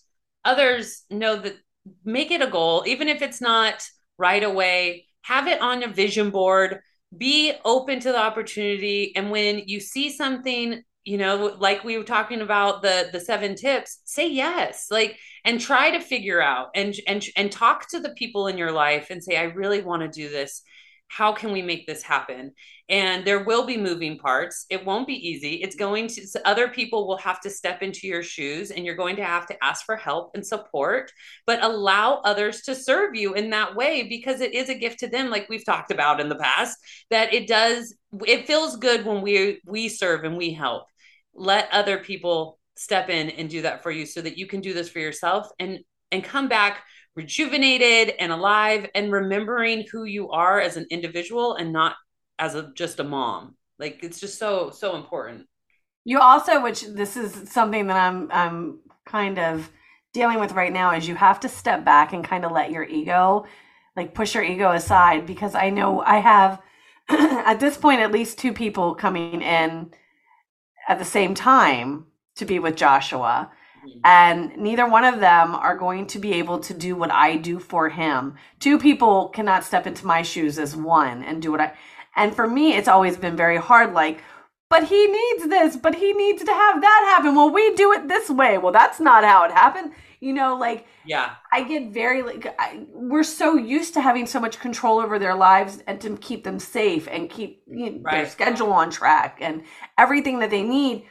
others 0.45 1.03
know 1.09 1.35
that 1.37 1.57
make 2.03 2.31
it 2.31 2.41
a 2.41 2.47
goal 2.47 2.83
even 2.85 3.07
if 3.07 3.21
it's 3.21 3.41
not 3.41 3.87
right 4.17 4.43
away 4.43 5.05
have 5.29 5.47
it 5.47 5.61
on 5.61 5.83
a 5.83 5.87
vision 5.87 6.31
board 6.31 6.79
be 7.15 7.53
open 7.63 7.99
to 7.99 8.11
the 8.11 8.19
opportunity. 8.19 9.15
And 9.15 9.29
when 9.29 9.63
you 9.67 9.79
see 9.79 10.09
something 10.09 10.81
you 11.05 11.17
know 11.17 11.55
like 11.59 11.83
we 11.83 11.97
were 11.97 12.03
talking 12.03 12.41
about 12.41 12.81
the 12.81 13.09
the 13.13 13.21
seven 13.21 13.55
tips 13.55 14.01
say 14.03 14.29
yes 14.29 14.87
like 14.91 15.17
and 15.45 15.59
try 15.61 15.89
to 15.91 15.99
figure 16.01 16.41
out 16.41 16.67
and 16.75 16.93
and 17.07 17.25
and 17.37 17.51
talk 17.53 17.87
to 17.87 18.01
the 18.01 18.09
people 18.11 18.47
in 18.47 18.57
your 18.57 18.73
life 18.73 19.07
and 19.09 19.23
say 19.23 19.37
i 19.37 19.43
really 19.43 19.81
want 19.81 20.01
to 20.01 20.09
do 20.09 20.27
this 20.27 20.61
how 21.09 21.33
can 21.33 21.51
we 21.51 21.61
make 21.61 21.85
this 21.85 22.03
happen? 22.03 22.53
And 22.87 23.25
there 23.25 23.43
will 23.43 23.65
be 23.65 23.77
moving 23.77 24.17
parts. 24.17 24.65
It 24.69 24.85
won't 24.85 25.07
be 25.07 25.27
easy. 25.27 25.55
It's 25.55 25.75
going 25.75 26.07
to 26.07 26.27
other 26.45 26.67
people 26.67 27.07
will 27.07 27.17
have 27.17 27.41
to 27.41 27.49
step 27.49 27.81
into 27.81 28.07
your 28.07 28.23
shoes 28.23 28.71
and 28.71 28.85
you're 28.85 28.95
going 28.95 29.15
to 29.17 29.25
have 29.25 29.45
to 29.47 29.63
ask 29.63 29.85
for 29.85 29.95
help 29.95 30.31
and 30.33 30.45
support 30.45 31.11
but 31.45 31.63
allow 31.63 32.21
others 32.23 32.61
to 32.61 32.75
serve 32.75 33.15
you 33.15 33.33
in 33.33 33.49
that 33.49 33.75
way 33.75 34.07
because 34.07 34.39
it 34.39 34.53
is 34.53 34.69
a 34.69 34.75
gift 34.75 34.99
to 34.99 35.07
them 35.07 35.29
like 35.29 35.49
we've 35.49 35.65
talked 35.65 35.91
about 35.91 36.19
in 36.19 36.29
the 36.29 36.35
past 36.35 36.77
that 37.09 37.33
it 37.33 37.47
does 37.47 37.95
it 38.25 38.47
feels 38.47 38.75
good 38.77 39.05
when 39.05 39.21
we 39.21 39.61
we 39.65 39.89
serve 39.89 40.23
and 40.23 40.37
we 40.37 40.53
help. 40.53 40.83
Let 41.33 41.69
other 41.71 41.99
people 41.99 42.59
step 42.75 43.09
in 43.09 43.29
and 43.31 43.49
do 43.49 43.63
that 43.63 43.83
for 43.83 43.91
you 43.91 44.05
so 44.05 44.21
that 44.21 44.37
you 44.37 44.47
can 44.47 44.61
do 44.61 44.73
this 44.73 44.89
for 44.89 44.99
yourself 44.99 45.49
and 45.59 45.79
and 46.11 46.23
come 46.23 46.47
back 46.47 46.83
rejuvenated 47.15 48.15
and 48.19 48.31
alive 48.31 48.89
and 48.95 49.11
remembering 49.11 49.85
who 49.91 50.03
you 50.05 50.29
are 50.29 50.59
as 50.59 50.77
an 50.77 50.85
individual 50.89 51.55
and 51.55 51.73
not 51.73 51.95
as 52.37 52.55
a 52.55 52.71
just 52.75 52.99
a 52.99 53.03
mom 53.03 53.55
like 53.77 53.99
it's 54.03 54.19
just 54.19 54.39
so 54.39 54.69
so 54.69 54.95
important 54.95 55.45
you 56.05 56.19
also 56.19 56.61
which 56.61 56.81
this 56.83 57.17
is 57.17 57.49
something 57.49 57.87
that 57.87 57.97
i'm 57.97 58.29
i'm 58.31 58.79
kind 59.05 59.39
of 59.39 59.69
dealing 60.13 60.39
with 60.39 60.53
right 60.53 60.73
now 60.73 60.95
is 60.95 61.07
you 61.07 61.15
have 61.15 61.39
to 61.41 61.49
step 61.49 61.85
back 61.85 62.13
and 62.13 62.23
kind 62.23 62.45
of 62.45 62.51
let 62.51 62.71
your 62.71 62.83
ego, 62.83 63.45
like 63.95 64.13
push 64.13 64.33
your 64.33 64.43
ego 64.43 64.71
aside 64.71 65.25
because 65.25 65.55
I 65.55 65.69
know 65.69 66.01
I 66.01 66.17
have 66.17 66.61
at 67.09 67.59
this 67.59 67.77
point 67.77 68.01
at 68.01 68.11
least 68.11 68.37
two 68.37 68.53
people 68.53 68.95
coming 68.95 69.41
in 69.41 69.91
at 70.87 70.99
the 70.99 71.05
same 71.05 71.35
time 71.35 72.05
to 72.35 72.45
be 72.45 72.59
with 72.59 72.75
Joshua. 72.75 73.51
And 74.03 74.55
neither 74.57 74.87
one 74.87 75.05
of 75.05 75.19
them 75.19 75.55
are 75.55 75.77
going 75.77 76.07
to 76.07 76.19
be 76.19 76.33
able 76.33 76.59
to 76.59 76.73
do 76.73 76.95
what 76.95 77.11
I 77.11 77.37
do 77.37 77.59
for 77.59 77.89
him. 77.89 78.35
Two 78.59 78.79
people 78.79 79.29
cannot 79.29 79.63
step 79.63 79.87
into 79.87 80.05
my 80.05 80.21
shoes 80.21 80.57
as 80.57 80.75
one 80.75 81.23
and 81.23 81.41
do 81.41 81.51
what 81.51 81.61
I. 81.61 81.73
And 82.15 82.35
for 82.35 82.47
me, 82.47 82.73
it's 82.73 82.87
always 82.87 83.17
been 83.17 83.35
very 83.35 83.57
hard. 83.57 83.93
Like, 83.93 84.21
but 84.69 84.83
he 84.83 85.07
needs 85.07 85.47
this, 85.47 85.75
but 85.75 85.95
he 85.95 86.13
needs 86.13 86.43
to 86.43 86.51
have 86.51 86.81
that 86.81 87.15
happen. 87.15 87.35
Well, 87.35 87.49
we 87.49 87.73
do 87.75 87.91
it 87.93 88.07
this 88.07 88.29
way. 88.29 88.57
Well, 88.57 88.71
that's 88.71 88.99
not 88.99 89.23
how 89.23 89.43
it 89.45 89.51
happened. 89.51 89.93
You 90.19 90.33
know, 90.33 90.57
like, 90.57 90.85
yeah, 91.05 91.35
I 91.51 91.63
get 91.63 91.91
very, 91.91 92.21
like, 92.21 92.53
I, 92.59 92.85
we're 92.93 93.23
so 93.23 93.55
used 93.55 93.93
to 93.93 94.01
having 94.01 94.27
so 94.27 94.39
much 94.39 94.59
control 94.59 94.99
over 94.99 95.17
their 95.17 95.33
lives 95.33 95.81
and 95.87 95.99
to 96.01 96.17
keep 96.17 96.43
them 96.43 96.59
safe 96.59 97.07
and 97.09 97.29
keep 97.29 97.63
you 97.67 97.91
know, 97.91 97.99
right. 98.01 98.11
their 98.11 98.29
schedule 98.29 98.73
on 98.73 98.91
track 98.91 99.37
and 99.39 99.63
everything 99.97 100.39
that 100.39 100.49
they 100.49 100.61
need 100.61 101.07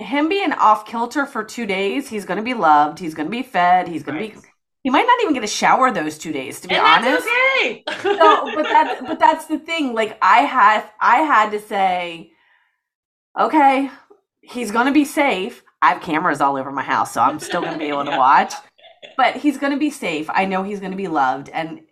him 0.00 0.28
being 0.28 0.52
off 0.52 0.86
kilter 0.86 1.26
for 1.26 1.44
two 1.44 1.66
days, 1.66 2.08
he's 2.08 2.24
going 2.24 2.38
to 2.38 2.42
be 2.42 2.54
loved. 2.54 2.98
He's 2.98 3.14
going 3.14 3.26
to 3.26 3.30
be 3.30 3.42
fed. 3.42 3.88
He's 3.88 4.02
going 4.02 4.18
right. 4.18 4.34
to 4.34 4.40
be. 4.40 4.48
He 4.82 4.90
might 4.90 5.06
not 5.06 5.20
even 5.20 5.34
get 5.34 5.44
a 5.44 5.46
shower 5.46 5.92
those 5.92 6.16
two 6.16 6.32
days, 6.32 6.60
to 6.60 6.68
be 6.68 6.74
and 6.74 6.84
honest. 7.06 7.26
okay. 7.26 7.82
so, 8.02 8.54
but 8.54 8.62
that, 8.62 9.02
but 9.06 9.18
that's 9.18 9.44
the 9.44 9.58
thing. 9.58 9.92
Like 9.92 10.16
I 10.22 10.38
had, 10.38 10.84
I 11.00 11.18
had 11.18 11.50
to 11.50 11.60
say, 11.60 12.32
okay, 13.38 13.90
he's 14.40 14.70
going 14.70 14.86
to 14.86 14.92
be 14.92 15.04
safe. 15.04 15.62
I 15.82 15.90
have 15.90 16.02
cameras 16.02 16.40
all 16.40 16.56
over 16.56 16.72
my 16.72 16.82
house, 16.82 17.12
so 17.12 17.20
I'm 17.20 17.40
still 17.40 17.60
going 17.60 17.74
to 17.74 17.78
be 17.78 17.88
able 17.88 18.06
to 18.06 18.10
watch. 18.16 18.54
But 19.18 19.36
he's 19.36 19.58
going 19.58 19.72
to 19.72 19.78
be 19.78 19.90
safe. 19.90 20.30
I 20.30 20.46
know 20.46 20.62
he's 20.62 20.80
going 20.80 20.92
to 20.92 20.96
be 20.96 21.08
loved, 21.08 21.50
and 21.50 21.82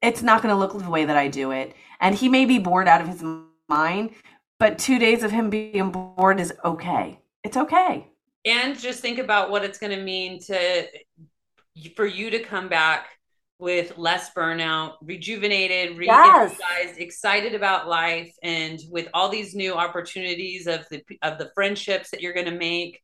it's 0.00 0.22
not 0.22 0.42
going 0.42 0.54
to 0.54 0.58
look 0.58 0.72
the 0.72 0.90
way 0.90 1.04
that 1.04 1.16
I 1.18 1.28
do 1.28 1.50
it. 1.50 1.74
And 2.00 2.14
he 2.14 2.30
may 2.30 2.46
be 2.46 2.58
bored 2.58 2.88
out 2.88 3.02
of 3.02 3.08
his 3.08 3.22
mind, 3.68 4.10
but 4.58 4.78
two 4.78 4.98
days 4.98 5.22
of 5.22 5.30
him 5.30 5.50
being 5.50 5.90
bored 5.90 6.40
is 6.40 6.54
okay 6.64 7.18
it's 7.44 7.56
okay. 7.56 8.08
And 8.44 8.78
just 8.78 9.00
think 9.00 9.18
about 9.18 9.50
what 9.50 9.64
it's 9.64 9.78
going 9.78 9.96
to 9.96 10.02
mean 10.02 10.40
to 10.42 10.86
for 11.96 12.06
you 12.06 12.30
to 12.30 12.40
come 12.40 12.68
back 12.68 13.06
with 13.58 13.96
less 13.96 14.32
burnout, 14.34 14.94
rejuvenated, 15.02 15.96
re-energized, 15.96 16.56
yes. 16.58 16.96
excited 16.96 17.54
about 17.54 17.86
life, 17.88 18.34
and 18.42 18.80
with 18.90 19.08
all 19.14 19.28
these 19.28 19.54
new 19.54 19.74
opportunities 19.74 20.66
of 20.66 20.84
the 20.90 21.02
of 21.22 21.38
the 21.38 21.50
friendships 21.54 22.10
that 22.10 22.20
you're 22.20 22.34
going 22.34 22.46
to 22.46 22.58
make. 22.58 23.00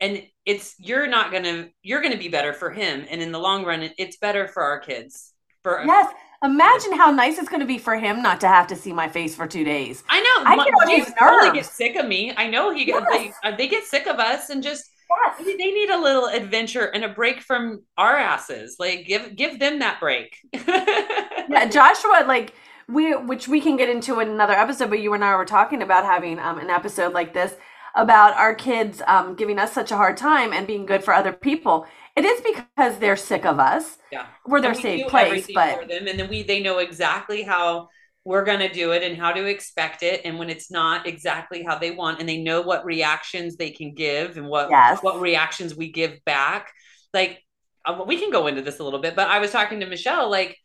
And 0.00 0.22
it's 0.46 0.74
you're 0.78 1.06
not 1.06 1.30
going 1.30 1.44
to 1.44 1.68
you're 1.82 2.00
going 2.00 2.14
to 2.14 2.18
be 2.18 2.28
better 2.28 2.54
for 2.54 2.70
him, 2.70 3.04
and 3.10 3.20
in 3.20 3.32
the 3.32 3.38
long 3.38 3.66
run, 3.66 3.90
it's 3.98 4.16
better 4.16 4.48
for 4.48 4.62
our 4.62 4.80
kids. 4.80 5.34
For 5.62 5.82
yes, 5.84 6.10
Imagine 6.42 6.96
how 6.96 7.10
nice 7.10 7.38
it's 7.38 7.50
going 7.50 7.60
to 7.60 7.66
be 7.66 7.76
for 7.76 7.98
him 7.98 8.22
not 8.22 8.40
to 8.40 8.48
have 8.48 8.66
to 8.68 8.76
see 8.76 8.94
my 8.94 9.08
face 9.08 9.34
for 9.34 9.46
two 9.46 9.62
days. 9.62 10.02
I 10.08 10.20
know. 10.20 10.50
I 10.50 10.56
can 10.64 10.74
always 10.74 11.12
totally 11.18 11.52
get 11.52 11.66
sick 11.66 11.96
of 11.96 12.06
me. 12.06 12.32
I 12.34 12.48
know 12.48 12.72
he 12.72 12.86
yes. 12.86 13.04
they, 13.10 13.32
uh, 13.44 13.56
they 13.56 13.68
get 13.68 13.84
sick 13.84 14.06
of 14.06 14.18
us 14.18 14.48
and 14.48 14.62
just 14.62 14.90
yes. 15.10 15.44
they 15.44 15.54
need 15.54 15.90
a 15.90 15.98
little 15.98 16.26
adventure 16.26 16.86
and 16.86 17.04
a 17.04 17.10
break 17.10 17.42
from 17.42 17.82
our 17.98 18.16
asses. 18.16 18.76
Like 18.78 19.06
give 19.06 19.36
give 19.36 19.58
them 19.58 19.80
that 19.80 20.00
break. 20.00 20.38
yeah, 20.54 21.68
Joshua, 21.68 22.24
like 22.26 22.54
we 22.88 23.14
which 23.14 23.46
we 23.46 23.60
can 23.60 23.76
get 23.76 23.90
into 23.90 24.20
in 24.20 24.30
another 24.30 24.54
episode, 24.54 24.88
but 24.88 25.00
you 25.00 25.12
and 25.12 25.22
I 25.22 25.36
were 25.36 25.44
talking 25.44 25.82
about 25.82 26.06
having 26.06 26.38
um, 26.38 26.58
an 26.58 26.70
episode 26.70 27.12
like 27.12 27.34
this 27.34 27.54
about 27.94 28.34
our 28.36 28.54
kids 28.54 29.02
um, 29.06 29.34
giving 29.34 29.58
us 29.58 29.72
such 29.72 29.90
a 29.90 29.96
hard 29.96 30.16
time 30.16 30.54
and 30.54 30.66
being 30.66 30.86
good 30.86 31.04
for 31.04 31.12
other 31.12 31.32
people. 31.32 31.86
It 32.20 32.26
is 32.26 32.40
because 32.42 32.98
they're 32.98 33.16
sick 33.16 33.46
of 33.46 33.58
us. 33.58 33.96
Yeah, 34.12 34.26
we're 34.46 34.60
their 34.60 34.74
safe 34.74 35.06
place, 35.08 35.48
but 35.54 35.88
them, 35.88 36.06
and 36.06 36.18
then 36.18 36.28
we 36.28 36.42
they 36.42 36.62
know 36.62 36.78
exactly 36.78 37.42
how 37.42 37.88
we're 38.24 38.44
going 38.44 38.58
to 38.58 38.70
do 38.70 38.92
it 38.92 39.02
and 39.02 39.16
how 39.16 39.32
to 39.32 39.46
expect 39.46 40.02
it 40.02 40.20
and 40.26 40.38
when 40.38 40.50
it's 40.50 40.70
not 40.70 41.06
exactly 41.06 41.62
how 41.62 41.78
they 41.78 41.90
want 41.90 42.20
and 42.20 42.28
they 42.28 42.42
know 42.42 42.60
what 42.60 42.84
reactions 42.84 43.56
they 43.56 43.70
can 43.70 43.94
give 43.94 44.36
and 44.36 44.46
what 44.46 44.68
yes. 44.68 44.98
what 45.00 45.18
reactions 45.20 45.74
we 45.74 45.90
give 45.90 46.22
back 46.26 46.70
like 47.14 47.42
uh, 47.86 48.04
we 48.06 48.18
can 48.18 48.30
go 48.30 48.46
into 48.46 48.60
this 48.60 48.78
a 48.78 48.84
little 48.84 48.98
bit 49.00 49.16
but 49.16 49.28
i 49.28 49.38
was 49.38 49.50
talking 49.50 49.80
to 49.80 49.86
michelle 49.86 50.30
like 50.30 50.58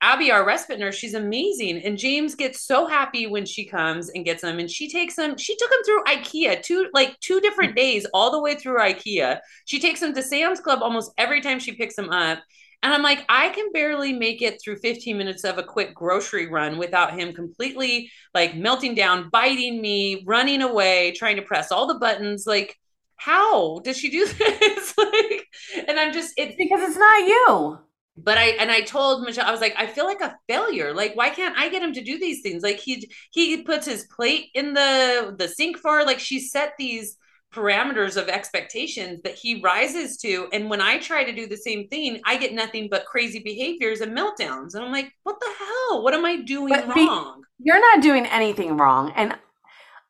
Abby, 0.00 0.30
our 0.30 0.46
respite 0.46 0.78
nurse, 0.78 0.94
she's 0.94 1.14
amazing. 1.14 1.78
And 1.78 1.98
James 1.98 2.36
gets 2.36 2.62
so 2.62 2.86
happy 2.86 3.26
when 3.26 3.44
she 3.44 3.64
comes 3.64 4.10
and 4.10 4.24
gets 4.24 4.42
them. 4.42 4.60
And 4.60 4.70
she 4.70 4.88
takes 4.88 5.16
them, 5.16 5.36
she 5.36 5.56
took 5.56 5.70
them 5.70 5.82
through 5.84 6.04
IKEA, 6.04 6.62
two 6.62 6.88
like 6.94 7.18
two 7.20 7.40
different 7.40 7.72
mm. 7.72 7.76
days, 7.76 8.06
all 8.14 8.30
the 8.30 8.40
way 8.40 8.54
through 8.54 8.78
IKEA. 8.78 9.40
She 9.64 9.80
takes 9.80 9.98
them 10.00 10.14
to 10.14 10.22
Sam's 10.22 10.60
Club 10.60 10.82
almost 10.82 11.12
every 11.18 11.40
time 11.40 11.58
she 11.58 11.72
picks 11.72 11.96
them 11.96 12.10
up. 12.10 12.38
And 12.84 12.94
I'm 12.94 13.02
like, 13.02 13.24
I 13.28 13.48
can 13.48 13.72
barely 13.72 14.12
make 14.12 14.40
it 14.40 14.62
through 14.62 14.76
15 14.76 15.18
minutes 15.18 15.42
of 15.42 15.58
a 15.58 15.64
quick 15.64 15.94
grocery 15.96 16.46
run 16.46 16.78
without 16.78 17.18
him 17.18 17.32
completely 17.32 18.08
like 18.34 18.54
melting 18.54 18.94
down, 18.94 19.30
biting 19.30 19.82
me, 19.82 20.22
running 20.26 20.62
away, 20.62 21.12
trying 21.16 21.36
to 21.36 21.42
press 21.42 21.72
all 21.72 21.88
the 21.88 21.98
buttons. 21.98 22.46
Like, 22.46 22.76
how 23.16 23.80
does 23.80 23.98
she 23.98 24.10
do 24.10 24.26
this? 24.32 24.94
like, 24.96 25.48
and 25.88 25.98
I'm 25.98 26.12
just, 26.12 26.34
it's 26.36 26.54
because 26.56 26.88
it's 26.88 26.96
not 26.96 27.26
you 27.26 27.87
but 28.24 28.38
I 28.38 28.50
and 28.50 28.70
I 28.70 28.80
told 28.80 29.22
Michelle, 29.22 29.46
I 29.46 29.52
was 29.52 29.60
like, 29.60 29.74
I 29.76 29.86
feel 29.86 30.04
like 30.04 30.20
a 30.20 30.36
failure. 30.48 30.92
Like, 30.94 31.14
why 31.14 31.30
can't 31.30 31.56
I 31.56 31.68
get 31.68 31.82
him 31.82 31.92
to 31.92 32.02
do 32.02 32.18
these 32.18 32.42
things? 32.42 32.62
Like 32.62 32.78
he 32.78 33.10
he 33.30 33.62
puts 33.62 33.86
his 33.86 34.06
plate 34.14 34.46
in 34.54 34.74
the 34.74 35.34
the 35.38 35.48
sink 35.48 35.78
for 35.78 36.04
like 36.04 36.18
she 36.18 36.40
set 36.40 36.72
these 36.78 37.16
parameters 37.54 38.20
of 38.20 38.28
expectations 38.28 39.22
that 39.22 39.34
he 39.34 39.60
rises 39.62 40.18
to. 40.18 40.48
And 40.52 40.68
when 40.68 40.80
I 40.80 40.98
try 40.98 41.24
to 41.24 41.32
do 41.32 41.46
the 41.46 41.56
same 41.56 41.88
thing, 41.88 42.20
I 42.26 42.36
get 42.36 42.52
nothing 42.52 42.88
but 42.90 43.06
crazy 43.06 43.38
behaviors 43.38 44.00
and 44.00 44.16
meltdowns. 44.16 44.74
And 44.74 44.84
I'm 44.84 44.92
like, 44.92 45.10
what 45.22 45.40
the 45.40 45.50
hell? 45.58 46.02
What 46.02 46.14
am 46.14 46.24
I 46.24 46.42
doing 46.42 46.74
but 46.74 46.88
wrong? 46.88 47.42
You're 47.58 47.80
not 47.80 48.02
doing 48.02 48.26
anything 48.26 48.76
wrong. 48.76 49.12
And 49.16 49.36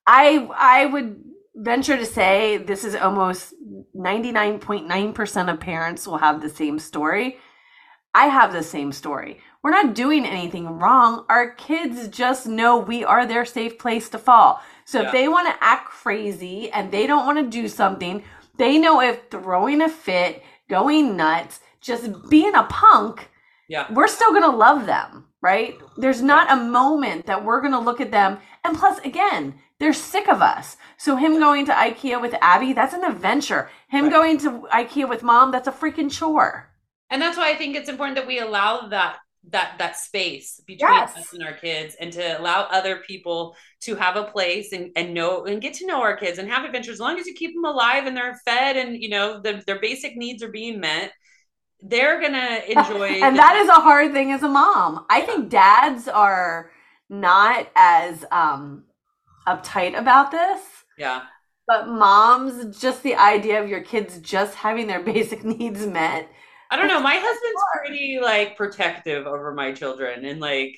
I 0.07 0.49
I 0.57 0.87
would 0.87 1.23
venture 1.55 1.97
to 1.97 2.07
say 2.07 2.59
this 2.59 2.85
is 2.85 2.95
almost 2.95 3.53
99.9% 3.97 5.53
of 5.53 5.61
parents 5.61 6.07
will 6.07 6.19
have 6.19 6.41
the 6.41 6.49
same 6.49 6.79
story 6.79 7.39
I 8.15 8.27
have 8.27 8.53
the 8.53 8.63
same 8.63 8.93
story. 8.93 9.41
We're 9.63 9.71
not 9.71 9.95
doing 9.95 10.25
anything 10.25 10.79
wrong. 10.79 11.25
Our 11.29 11.51
kids 11.51 12.09
just 12.09 12.47
know 12.47 12.79
we 12.79 13.05
are 13.05 13.27
their 13.27 13.45
safe 13.45 13.79
place 13.79 14.09
to 14.11 14.19
fall. 14.19 14.63
So 14.85 15.01
yeah. 15.01 15.07
if 15.07 15.13
they 15.13 15.29
want 15.29 15.49
to 15.49 15.65
act 15.65 15.91
crazy 15.91 16.71
and 16.71 16.91
they 16.91 17.07
don't 17.07 17.27
want 17.27 17.39
to 17.39 17.61
do 17.61 17.69
something, 17.69 18.23
they 18.57 18.79
know 18.79 19.01
if 19.01 19.21
throwing 19.31 19.83
a 19.83 19.89
fit, 19.89 20.43
going 20.69 21.17
nuts, 21.17 21.61
just 21.81 22.29
being 22.31 22.55
a 22.55 22.65
punk, 22.65 23.31
yeah. 23.69 23.93
we're 23.93 24.09
still 24.09 24.31
going 24.31 24.51
to 24.51 24.57
love 24.57 24.87
them, 24.87 25.27
right? 25.43 25.77
There's 25.97 26.23
not 26.23 26.51
a 26.51 26.57
moment 26.57 27.27
that 27.27 27.45
we're 27.45 27.61
going 27.61 27.73
to 27.73 27.79
look 27.79 28.01
at 28.01 28.11
them. 28.11 28.39
And 28.65 28.77
plus, 28.77 28.99
again, 29.01 29.55
they're 29.79 29.93
sick 29.93 30.29
of 30.29 30.41
us. 30.41 30.77
So 30.97 31.17
him 31.17 31.39
going 31.39 31.67
to 31.67 31.73
IKEA 31.73 32.21
with 32.21 32.35
Abby, 32.41 32.73
that's 32.73 32.95
an 32.95 33.05
adventure. 33.05 33.71
Him 33.89 34.05
right. 34.05 34.13
going 34.13 34.39
to 34.39 34.67
IKEA 34.73 35.09
with 35.09 35.23
mom, 35.23 35.53
that's 35.53 35.69
a 35.69 35.73
freaking 35.73 36.11
chore 36.11 36.68
and 37.11 37.21
that's 37.21 37.37
why 37.37 37.51
i 37.51 37.55
think 37.55 37.77
it's 37.77 37.89
important 37.89 38.17
that 38.17 38.27
we 38.27 38.39
allow 38.39 38.89
that 38.89 39.19
that 39.51 39.77
that 39.79 39.97
space 39.97 40.61
between 40.67 40.91
yes. 40.91 41.17
us 41.17 41.33
and 41.33 41.43
our 41.43 41.53
kids 41.53 41.97
and 42.01 42.13
to 42.13 42.41
allow 42.41 42.63
other 42.63 42.97
people 43.07 43.57
to 43.81 43.95
have 43.95 44.17
a 44.17 44.25
place 44.25 44.73
and, 44.73 44.91
and 44.97 45.15
know 45.15 45.45
and 45.47 45.63
get 45.63 45.75
to 45.75 45.87
know 45.87 46.03
our 46.03 46.17
kids 46.17 46.39
and 46.39 46.51
have 46.51 46.65
adventures. 46.65 46.95
As 46.95 47.01
long 47.01 47.19
as 47.19 47.27
you 47.27 47.35
keep 47.35 47.55
them 47.55 47.65
alive 47.65 48.07
and 48.07 48.17
they're 48.17 48.39
fed 48.45 48.77
and 48.77 49.01
you 49.01 49.09
know 49.09 49.41
the, 49.41 49.63
their 49.67 49.81
basic 49.81 50.17
needs 50.17 50.43
are 50.43 50.51
being 50.51 50.81
met 50.81 51.13
they're 51.81 52.21
gonna 52.21 52.61
enjoy 52.69 53.09
and 53.23 53.37
the- 53.37 53.41
that 53.41 53.57
is 53.57 53.69
a 53.69 53.81
hard 53.81 54.13
thing 54.13 54.33
as 54.33 54.43
a 54.43 54.49
mom. 54.49 55.07
I 55.09 55.21
think 55.23 55.51
dads 55.51 56.09
are 56.09 56.71
not 57.09 57.69
as 57.75 58.25
um 58.31 58.85
uptight 59.47 59.99
about 59.99 60.31
this. 60.31 60.61
Yeah. 60.99 61.23
But 61.67 61.89
moms 61.89 62.79
just 62.79 63.03
the 63.03 63.15
idea 63.15 63.63
of 63.63 63.69
your 63.69 63.83
kids 63.83 64.19
just 64.19 64.55
having 64.57 64.87
their 64.87 65.01
basic 65.15 65.45
needs 65.45 65.87
met 65.87 66.29
I 66.71 66.77
don't 66.77 66.89
know. 66.89 67.01
My 67.01 67.15
husband's 67.15 67.63
pretty 67.75 68.19
like 68.21 68.57
protective 68.57 69.27
over 69.27 69.55
my 69.55 69.73
children, 69.73 70.25
and 70.25 70.41
like 70.41 70.77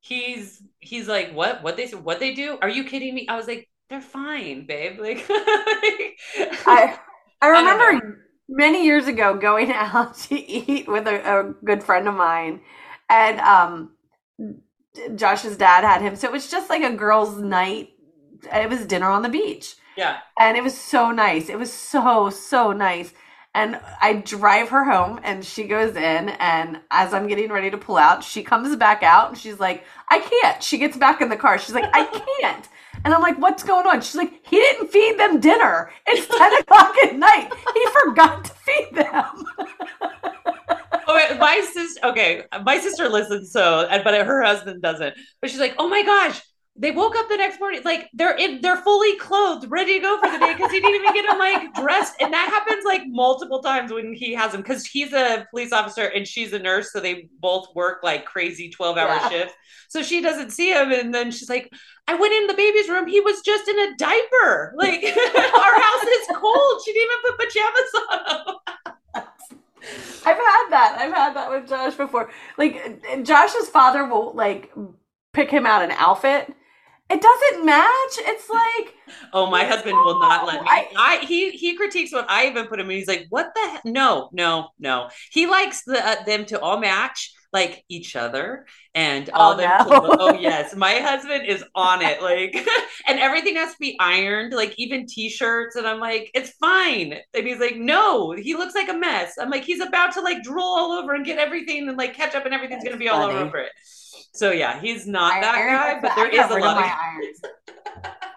he's 0.00 0.62
he's 0.80 1.08
like, 1.08 1.32
what 1.32 1.62
what 1.62 1.76
they 1.76 1.86
what 1.88 2.20
they 2.20 2.34
do? 2.34 2.58
Are 2.60 2.68
you 2.68 2.84
kidding 2.84 3.14
me? 3.14 3.28
I 3.28 3.36
was 3.36 3.46
like, 3.46 3.68
they're 3.88 4.00
fine, 4.00 4.66
babe. 4.66 4.98
Like, 5.00 5.26
I 6.66 6.98
I 7.40 7.48
remember 7.48 7.84
I 7.84 8.00
many 8.48 8.84
years 8.84 9.06
ago 9.06 9.36
going 9.36 9.72
out 9.72 10.16
to 10.16 10.34
eat 10.34 10.88
with 10.88 11.06
a, 11.06 11.40
a 11.40 11.54
good 11.64 11.82
friend 11.82 12.08
of 12.08 12.14
mine, 12.14 12.60
and 13.08 13.40
um, 13.40 13.92
Josh's 15.14 15.56
dad 15.56 15.84
had 15.84 16.02
him, 16.02 16.16
so 16.16 16.26
it 16.26 16.32
was 16.32 16.50
just 16.50 16.68
like 16.68 16.82
a 16.82 16.94
girls' 16.94 17.38
night. 17.38 17.90
It 18.52 18.68
was 18.68 18.86
dinner 18.86 19.08
on 19.08 19.22
the 19.22 19.28
beach. 19.28 19.76
Yeah, 19.96 20.18
and 20.38 20.56
it 20.56 20.64
was 20.64 20.76
so 20.78 21.10
nice. 21.10 21.48
It 21.48 21.58
was 21.58 21.72
so 21.72 22.30
so 22.30 22.72
nice 22.72 23.12
and 23.54 23.80
I 24.00 24.14
drive 24.14 24.68
her 24.68 24.84
home 24.84 25.20
and 25.24 25.44
she 25.44 25.64
goes 25.64 25.96
in 25.96 26.28
and 26.28 26.80
as 26.90 27.12
I'm 27.12 27.26
getting 27.26 27.50
ready 27.50 27.70
to 27.70 27.78
pull 27.78 27.96
out, 27.96 28.22
she 28.22 28.42
comes 28.44 28.74
back 28.76 29.02
out 29.02 29.28
and 29.30 29.38
she's 29.38 29.58
like, 29.58 29.84
I 30.08 30.20
can't. 30.20 30.62
She 30.62 30.78
gets 30.78 30.96
back 30.96 31.20
in 31.20 31.28
the 31.28 31.36
car. 31.36 31.58
She's 31.58 31.74
like, 31.74 31.90
I 31.92 32.04
can't. 32.40 32.68
And 33.04 33.14
I'm 33.14 33.22
like, 33.22 33.38
what's 33.38 33.62
going 33.62 33.86
on? 33.86 34.02
She's 34.02 34.14
like, 34.16 34.32
he 34.46 34.56
didn't 34.56 34.88
feed 34.88 35.18
them 35.18 35.40
dinner. 35.40 35.90
It's 36.06 36.26
10 36.38 36.54
o'clock 36.60 36.94
at 37.04 37.16
night. 37.16 37.50
He 37.74 37.86
forgot 38.04 38.44
to 38.44 38.52
feed 38.52 38.94
them. 38.94 39.44
oh, 41.08 41.36
my 41.40 41.68
sister, 41.72 42.00
okay, 42.04 42.44
my 42.64 42.78
sister 42.78 43.08
listens, 43.08 43.52
so, 43.52 43.86
but 44.04 44.26
her 44.26 44.42
husband 44.42 44.82
doesn't. 44.82 45.14
But 45.40 45.50
she's 45.50 45.60
like, 45.60 45.74
oh 45.78 45.88
my 45.88 46.02
gosh, 46.04 46.40
they 46.76 46.92
woke 46.92 47.16
up 47.16 47.28
the 47.28 47.36
next 47.36 47.58
morning 47.58 47.82
like 47.84 48.08
they're 48.14 48.36
in 48.36 48.60
they're 48.60 48.76
fully 48.76 49.16
clothed 49.16 49.66
ready 49.70 49.94
to 49.94 50.00
go 50.00 50.18
for 50.18 50.30
the 50.30 50.38
day 50.38 50.54
because 50.54 50.70
he 50.70 50.80
didn't 50.80 51.02
even 51.02 51.12
get 51.12 51.26
them 51.26 51.38
like 51.38 51.74
dressed. 51.80 52.14
And 52.20 52.32
that 52.32 52.48
happens 52.48 52.84
like 52.84 53.02
multiple 53.06 53.60
times 53.60 53.92
when 53.92 54.14
he 54.14 54.32
has 54.34 54.52
them 54.52 54.62
because 54.62 54.86
he's 54.86 55.12
a 55.12 55.46
police 55.50 55.72
officer 55.72 56.06
and 56.06 56.26
she's 56.26 56.52
a 56.52 56.58
nurse 56.58 56.92
so 56.92 57.00
they 57.00 57.28
both 57.40 57.74
work 57.74 58.02
like 58.02 58.24
crazy 58.24 58.70
12 58.70 58.96
hour 58.96 59.08
yeah. 59.08 59.28
shifts. 59.28 59.54
So 59.88 60.02
she 60.02 60.20
doesn't 60.20 60.50
see 60.50 60.72
him 60.72 60.92
and 60.92 61.12
then 61.12 61.30
she's 61.32 61.50
like 61.50 61.70
i 62.06 62.14
went 62.14 62.32
in 62.32 62.46
the 62.46 62.54
baby's 62.54 62.88
room. 62.88 63.06
He 63.08 63.20
was 63.20 63.42
just 63.42 63.68
in 63.68 63.78
a 63.78 63.96
diaper. 63.96 64.72
Like 64.76 65.02
our 65.04 65.80
house 65.80 66.04
is 66.04 66.28
cold. 66.34 66.82
She 66.84 66.92
didn't 66.92 67.10
even 67.10 67.22
put 67.26 67.38
pajamas 67.38 67.92
on. 68.10 68.46
Him 68.46 69.24
I've 70.24 70.36
had 70.36 70.68
that. 70.70 70.96
I've 71.00 71.12
had 71.12 71.34
that 71.34 71.50
with 71.50 71.68
Josh 71.68 71.94
before. 71.94 72.30
Like 72.56 73.02
Josh's 73.22 73.68
father 73.68 74.06
will 74.06 74.32
like 74.34 74.72
pick 75.32 75.50
him 75.50 75.66
out 75.66 75.82
an 75.82 75.90
outfit 75.92 76.54
it 77.10 77.20
doesn't 77.20 77.66
match. 77.66 78.18
It's 78.18 78.48
like 78.48 78.94
oh, 79.32 79.50
my 79.50 79.64
husband 79.64 79.96
will 79.96 80.20
not 80.20 80.46
let 80.46 80.62
me. 80.62 80.68
I, 80.70 80.88
I 80.96 81.24
he 81.24 81.50
he 81.50 81.76
critiques 81.76 82.12
what 82.12 82.30
I 82.30 82.48
even 82.48 82.66
put 82.66 82.80
him 82.80 82.90
in. 82.90 82.96
He's 82.96 83.08
like, 83.08 83.26
what 83.30 83.52
the 83.54 83.60
heck? 83.70 83.84
No, 83.84 84.28
no, 84.32 84.68
no. 84.78 85.08
He 85.30 85.46
likes 85.46 85.82
the 85.84 86.04
uh, 86.04 86.22
them 86.24 86.44
to 86.46 86.60
all 86.60 86.78
match 86.78 87.32
like 87.52 87.84
each 87.88 88.14
other 88.14 88.64
and 88.94 89.28
oh, 89.30 89.40
all 89.40 89.56
them. 89.56 89.70
No. 89.80 90.00
To, 90.00 90.16
oh 90.20 90.34
yes, 90.40 90.74
my 90.76 90.94
husband 90.94 91.46
is 91.46 91.64
on 91.74 92.02
it. 92.02 92.22
Like, 92.22 92.54
and 93.08 93.18
everything 93.18 93.56
has 93.56 93.72
to 93.72 93.78
be 93.80 93.96
ironed. 93.98 94.52
Like 94.52 94.74
even 94.78 95.06
t-shirts. 95.06 95.76
And 95.76 95.86
I'm 95.86 96.00
like, 96.00 96.30
it's 96.34 96.50
fine. 96.50 97.14
And 97.34 97.46
he's 97.46 97.60
like, 97.60 97.76
no, 97.76 98.32
he 98.32 98.54
looks 98.54 98.74
like 98.74 98.88
a 98.88 98.94
mess. 98.94 99.34
I'm 99.40 99.50
like, 99.50 99.64
he's 99.64 99.80
about 99.80 100.12
to 100.14 100.20
like 100.20 100.42
drool 100.42 100.64
all 100.64 100.92
over 100.92 101.14
and 101.14 101.24
get 101.24 101.38
everything 101.38 101.88
and 101.88 101.96
like 101.96 102.14
catch 102.14 102.34
up 102.34 102.44
and 102.44 102.54
everything's 102.54 102.84
That's 102.84 102.94
gonna 102.94 103.00
be 103.00 103.08
funny. 103.08 103.34
all 103.34 103.44
over 103.44 103.58
it. 103.58 103.72
So 104.32 104.52
yeah, 104.52 104.80
he's 104.80 105.06
not 105.06 105.34
I 105.34 105.40
that 105.40 105.54
guy, 105.54 106.00
but 106.00 106.14
there 106.14 106.28
is 106.28 106.50
a 106.50 106.58
lot 106.58 106.78
of. 106.78 106.84
irons. 106.84 107.40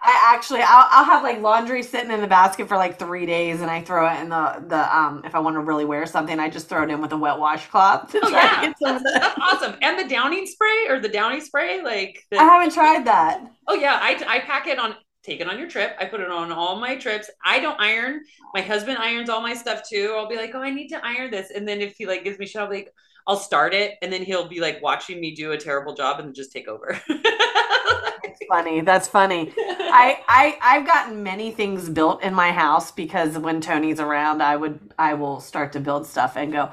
I 0.06 0.34
actually, 0.34 0.60
I'll, 0.60 0.86
I'll 0.90 1.04
have 1.04 1.22
like 1.22 1.40
laundry 1.40 1.82
sitting 1.82 2.10
in 2.10 2.20
the 2.20 2.26
basket 2.26 2.68
for 2.68 2.76
like 2.76 2.98
three 2.98 3.24
days, 3.24 3.62
and 3.62 3.70
I 3.70 3.80
throw 3.80 4.06
it 4.12 4.20
in 4.20 4.28
the 4.28 4.62
the 4.66 4.96
um. 4.96 5.22
If 5.24 5.34
I 5.34 5.38
want 5.38 5.54
to 5.54 5.60
really 5.60 5.86
wear 5.86 6.04
something, 6.04 6.38
I 6.38 6.50
just 6.50 6.68
throw 6.68 6.82
it 6.82 6.90
in 6.90 7.00
with 7.00 7.12
a 7.12 7.16
wet 7.16 7.38
washcloth. 7.38 8.14
Oh 8.24 8.28
yeah, 8.28 8.72
that's, 8.80 9.02
that's, 9.02 9.38
awesome. 9.40 9.76
And 9.80 9.98
the 9.98 10.08
downing 10.08 10.46
spray 10.46 10.86
or 10.88 11.00
the 11.00 11.08
downy 11.08 11.40
spray, 11.40 11.82
like 11.82 12.18
the, 12.30 12.38
I 12.38 12.44
haven't 12.44 12.72
tried 12.72 13.06
that. 13.06 13.44
Oh 13.66 13.74
yeah, 13.74 13.98
I 14.00 14.22
I 14.26 14.40
pack 14.40 14.66
it 14.66 14.78
on. 14.78 14.94
Take 15.22 15.40
it 15.40 15.48
on 15.48 15.58
your 15.58 15.68
trip. 15.68 15.96
I 15.98 16.04
put 16.04 16.20
it 16.20 16.30
on 16.30 16.52
all 16.52 16.76
my 16.76 16.96
trips. 16.96 17.30
I 17.42 17.58
don't 17.58 17.80
iron. 17.80 18.20
My 18.52 18.60
husband 18.60 18.98
irons 18.98 19.30
all 19.30 19.40
my 19.40 19.54
stuff 19.54 19.88
too. 19.88 20.14
I'll 20.14 20.28
be 20.28 20.36
like, 20.36 20.54
oh, 20.54 20.60
I 20.60 20.68
need 20.68 20.88
to 20.88 21.00
iron 21.02 21.30
this, 21.30 21.50
and 21.50 21.66
then 21.66 21.80
if 21.80 21.94
he 21.96 22.04
like 22.04 22.24
gives 22.24 22.38
me 22.38 22.46
shit, 22.46 22.60
I'll 22.60 22.68
be 22.68 22.76
like, 22.76 22.92
I'll 23.26 23.36
start 23.36 23.72
it 23.74 23.98
and 24.02 24.12
then 24.12 24.22
he'll 24.22 24.48
be 24.48 24.60
like 24.60 24.82
watching 24.82 25.20
me 25.20 25.34
do 25.34 25.52
a 25.52 25.58
terrible 25.58 25.94
job 25.94 26.20
and 26.20 26.34
just 26.34 26.52
take 26.52 26.68
over. 26.68 27.00
That's 27.08 28.40
funny. 28.48 28.80
That's 28.80 29.08
funny. 29.08 29.52
I, 29.58 30.20
I 30.28 30.58
I've 30.60 30.86
gotten 30.86 31.22
many 31.22 31.50
things 31.50 31.88
built 31.88 32.22
in 32.22 32.34
my 32.34 32.52
house 32.52 32.90
because 32.90 33.38
when 33.38 33.60
Tony's 33.60 34.00
around, 34.00 34.42
I 34.42 34.56
would 34.56 34.78
I 34.98 35.14
will 35.14 35.40
start 35.40 35.72
to 35.72 35.80
build 35.80 36.06
stuff 36.06 36.36
and 36.36 36.52
go, 36.52 36.70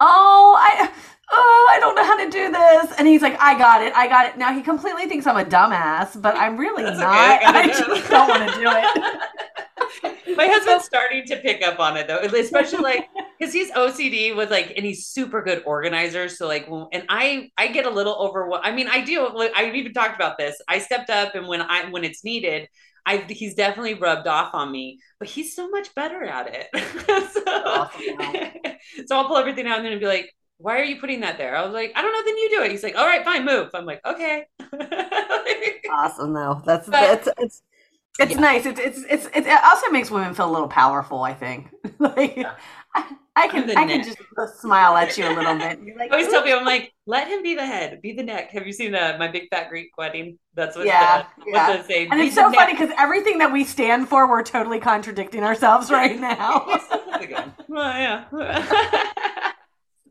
oh 0.00 0.56
I 0.58 0.90
oh 1.30 1.68
I 1.70 1.78
don't 1.80 1.94
know 1.94 2.04
how 2.04 2.16
to 2.24 2.30
do 2.30 2.50
this, 2.50 2.98
and 2.98 3.06
he's 3.06 3.22
like, 3.22 3.38
I 3.40 3.58
got 3.58 3.82
it, 3.82 3.92
I 3.94 4.08
got 4.08 4.26
it. 4.26 4.38
Now 4.38 4.52
he 4.52 4.62
completely 4.62 5.06
thinks 5.06 5.26
I'm 5.26 5.36
a 5.36 5.44
dumbass, 5.44 6.20
but 6.20 6.36
I'm 6.36 6.56
really 6.56 6.82
That's 6.82 6.98
not. 6.98 7.36
Okay, 7.36 7.44
I, 7.46 7.60
I 7.62 7.66
just 7.68 8.10
don't 8.10 8.28
want 8.28 8.50
to 8.50 8.58
do 8.58 8.66
it. 8.66 9.20
my 10.36 10.46
husband's 10.46 10.84
starting 10.84 11.24
to 11.26 11.36
pick 11.36 11.62
up 11.62 11.78
on 11.78 11.96
it 11.96 12.06
though, 12.06 12.18
especially 12.38 12.80
like 12.80 13.08
because 13.38 13.52
he's 13.52 13.70
OCD 13.72 14.34
with 14.36 14.50
like, 14.50 14.72
and 14.76 14.84
he's 14.84 15.06
super 15.06 15.42
good 15.42 15.62
organizer. 15.66 16.28
So 16.28 16.46
like, 16.46 16.68
and 16.92 17.04
I 17.08 17.50
I 17.56 17.68
get 17.68 17.86
a 17.86 17.90
little 17.90 18.14
overwhelmed. 18.14 18.64
I 18.64 18.72
mean, 18.72 18.88
I 18.88 19.02
do. 19.02 19.26
I've 19.54 19.74
even 19.74 19.92
talked 19.92 20.16
about 20.16 20.38
this. 20.38 20.60
I 20.68 20.78
stepped 20.78 21.10
up, 21.10 21.34
and 21.34 21.46
when 21.46 21.62
I 21.62 21.90
when 21.90 22.04
it's 22.04 22.24
needed, 22.24 22.68
I 23.06 23.18
he's 23.28 23.54
definitely 23.54 23.94
rubbed 23.94 24.26
off 24.26 24.54
on 24.54 24.70
me. 24.70 25.00
But 25.18 25.28
he's 25.28 25.54
so 25.54 25.68
much 25.68 25.94
better 25.94 26.22
at 26.22 26.48
it. 26.52 26.68
so, 27.32 27.42
awesome. 27.46 29.06
so 29.06 29.16
I'll 29.16 29.28
pull 29.28 29.36
everything 29.36 29.66
out 29.66 29.78
and 29.78 29.86
then 29.86 29.98
be 29.98 30.06
like, 30.06 30.32
why 30.58 30.78
are 30.78 30.84
you 30.84 31.00
putting 31.00 31.20
that 31.20 31.38
there? 31.38 31.56
I 31.56 31.64
was 31.64 31.72
like, 31.72 31.92
I 31.96 32.02
don't 32.02 32.12
know. 32.12 32.24
Then 32.24 32.38
you 32.38 32.50
do 32.50 32.62
it. 32.62 32.70
He's 32.70 32.82
like, 32.82 32.96
all 32.96 33.06
right, 33.06 33.24
fine, 33.24 33.44
move. 33.44 33.70
I'm 33.74 33.84
like, 33.84 34.00
okay. 34.06 34.46
awesome 35.90 36.32
though. 36.32 36.62
That's 36.64 36.86
but, 36.86 37.24
that's 37.24 37.28
it's 37.38 37.62
it's 38.18 38.32
yeah. 38.32 38.40
nice. 38.40 38.66
It's, 38.66 38.80
it's 38.80 39.04
it's 39.10 39.26
it 39.34 39.64
also 39.64 39.90
makes 39.90 40.10
women 40.10 40.34
feel 40.34 40.50
a 40.50 40.52
little 40.52 40.68
powerful. 40.68 41.22
I 41.22 41.34
think. 41.34 41.68
like, 41.98 42.36
yeah. 42.36 42.54
I, 42.94 43.16
I 43.34 43.48
can 43.48 43.70
I 43.70 43.86
can 43.86 44.04
just 44.04 44.60
smile 44.60 44.96
at 44.96 45.16
you 45.16 45.26
a 45.26 45.32
little 45.32 45.56
bit. 45.56 45.80
You're 45.82 45.96
like, 45.96 46.10
I 46.12 46.16
always 46.16 46.28
tell 46.28 46.42
people, 46.42 46.58
I'm 46.58 46.66
like, 46.66 46.92
let 47.06 47.28
him 47.28 47.42
be 47.42 47.54
the 47.54 47.64
head, 47.64 48.02
be 48.02 48.12
the 48.12 48.22
neck. 48.22 48.50
Have 48.50 48.66
you 48.66 48.72
seen 48.74 48.94
uh, 48.94 49.16
my 49.18 49.28
big 49.28 49.48
fat 49.48 49.70
Greek 49.70 49.96
wedding? 49.96 50.38
That's 50.54 50.76
what 50.76 50.84
yeah, 50.84 51.24
the, 51.38 51.44
yeah. 51.50 51.70
What 51.70 51.86
say. 51.86 52.06
And 52.06 52.20
it's 52.20 52.34
so 52.34 52.52
funny 52.52 52.74
because 52.74 52.90
everything 52.98 53.38
that 53.38 53.50
we 53.50 53.64
stand 53.64 54.08
for, 54.08 54.28
we're 54.28 54.42
totally 54.42 54.78
contradicting 54.78 55.42
ourselves 55.42 55.90
right 55.90 56.20
now. 56.20 56.66
well, 57.68 57.98
yeah. 57.98 58.24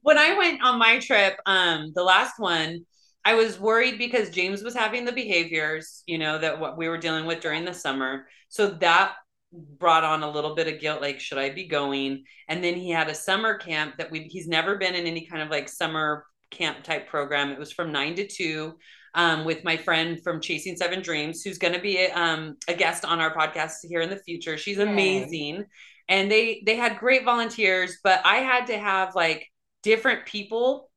when 0.01 0.17
I 0.17 0.35
went 0.35 0.63
on 0.63 0.79
my 0.79 0.97
trip, 0.97 1.39
um, 1.45 1.91
the 1.93 2.03
last 2.03 2.39
one, 2.39 2.83
I 3.23 3.35
was 3.35 3.59
worried 3.59 3.97
because 3.97 4.29
James 4.29 4.63
was 4.63 4.73
having 4.73 5.05
the 5.05 5.11
behaviors, 5.11 6.03
you 6.07 6.17
know, 6.17 6.39
that 6.39 6.59
what 6.59 6.77
we 6.77 6.87
were 6.87 6.97
dealing 6.97 7.25
with 7.25 7.39
during 7.39 7.65
the 7.65 7.73
summer. 7.73 8.27
So 8.49 8.71
that 8.71 9.13
brought 9.51 10.03
on 10.03 10.23
a 10.23 10.31
little 10.31 10.55
bit 10.55 10.73
of 10.73 10.79
guilt 10.79 11.01
like 11.01 11.19
should 11.19 11.37
i 11.37 11.49
be 11.49 11.67
going? 11.67 12.23
And 12.47 12.63
then 12.63 12.75
he 12.75 12.89
had 12.89 13.09
a 13.09 13.15
summer 13.15 13.57
camp 13.57 13.97
that 13.97 14.09
we 14.09 14.21
he's 14.21 14.47
never 14.47 14.77
been 14.77 14.95
in 14.95 15.05
any 15.05 15.25
kind 15.25 15.41
of 15.41 15.49
like 15.49 15.69
summer 15.69 16.25
camp 16.49 16.83
type 16.83 17.07
program. 17.07 17.51
It 17.51 17.59
was 17.59 17.71
from 17.71 17.91
9 17.91 18.15
to 18.15 18.27
2 18.27 18.73
um, 19.13 19.45
with 19.45 19.63
my 19.63 19.77
friend 19.77 20.21
from 20.23 20.41
chasing 20.41 20.75
seven 20.75 21.01
dreams 21.01 21.43
who's 21.43 21.57
going 21.57 21.73
to 21.73 21.81
be 21.81 21.97
a, 21.97 22.13
um, 22.13 22.55
a 22.67 22.73
guest 22.73 23.03
on 23.05 23.19
our 23.19 23.35
podcast 23.35 23.75
here 23.83 24.01
in 24.01 24.09
the 24.09 24.17
future. 24.17 24.57
She's 24.57 24.79
amazing. 24.79 25.65
And 26.09 26.31
they 26.31 26.63
they 26.65 26.75
had 26.75 26.97
great 26.97 27.23
volunteers 27.23 27.99
but 28.03 28.19
i 28.25 28.37
had 28.37 28.67
to 28.67 28.77
have 28.77 29.15
like 29.15 29.47
different 29.81 30.25
people 30.25 30.90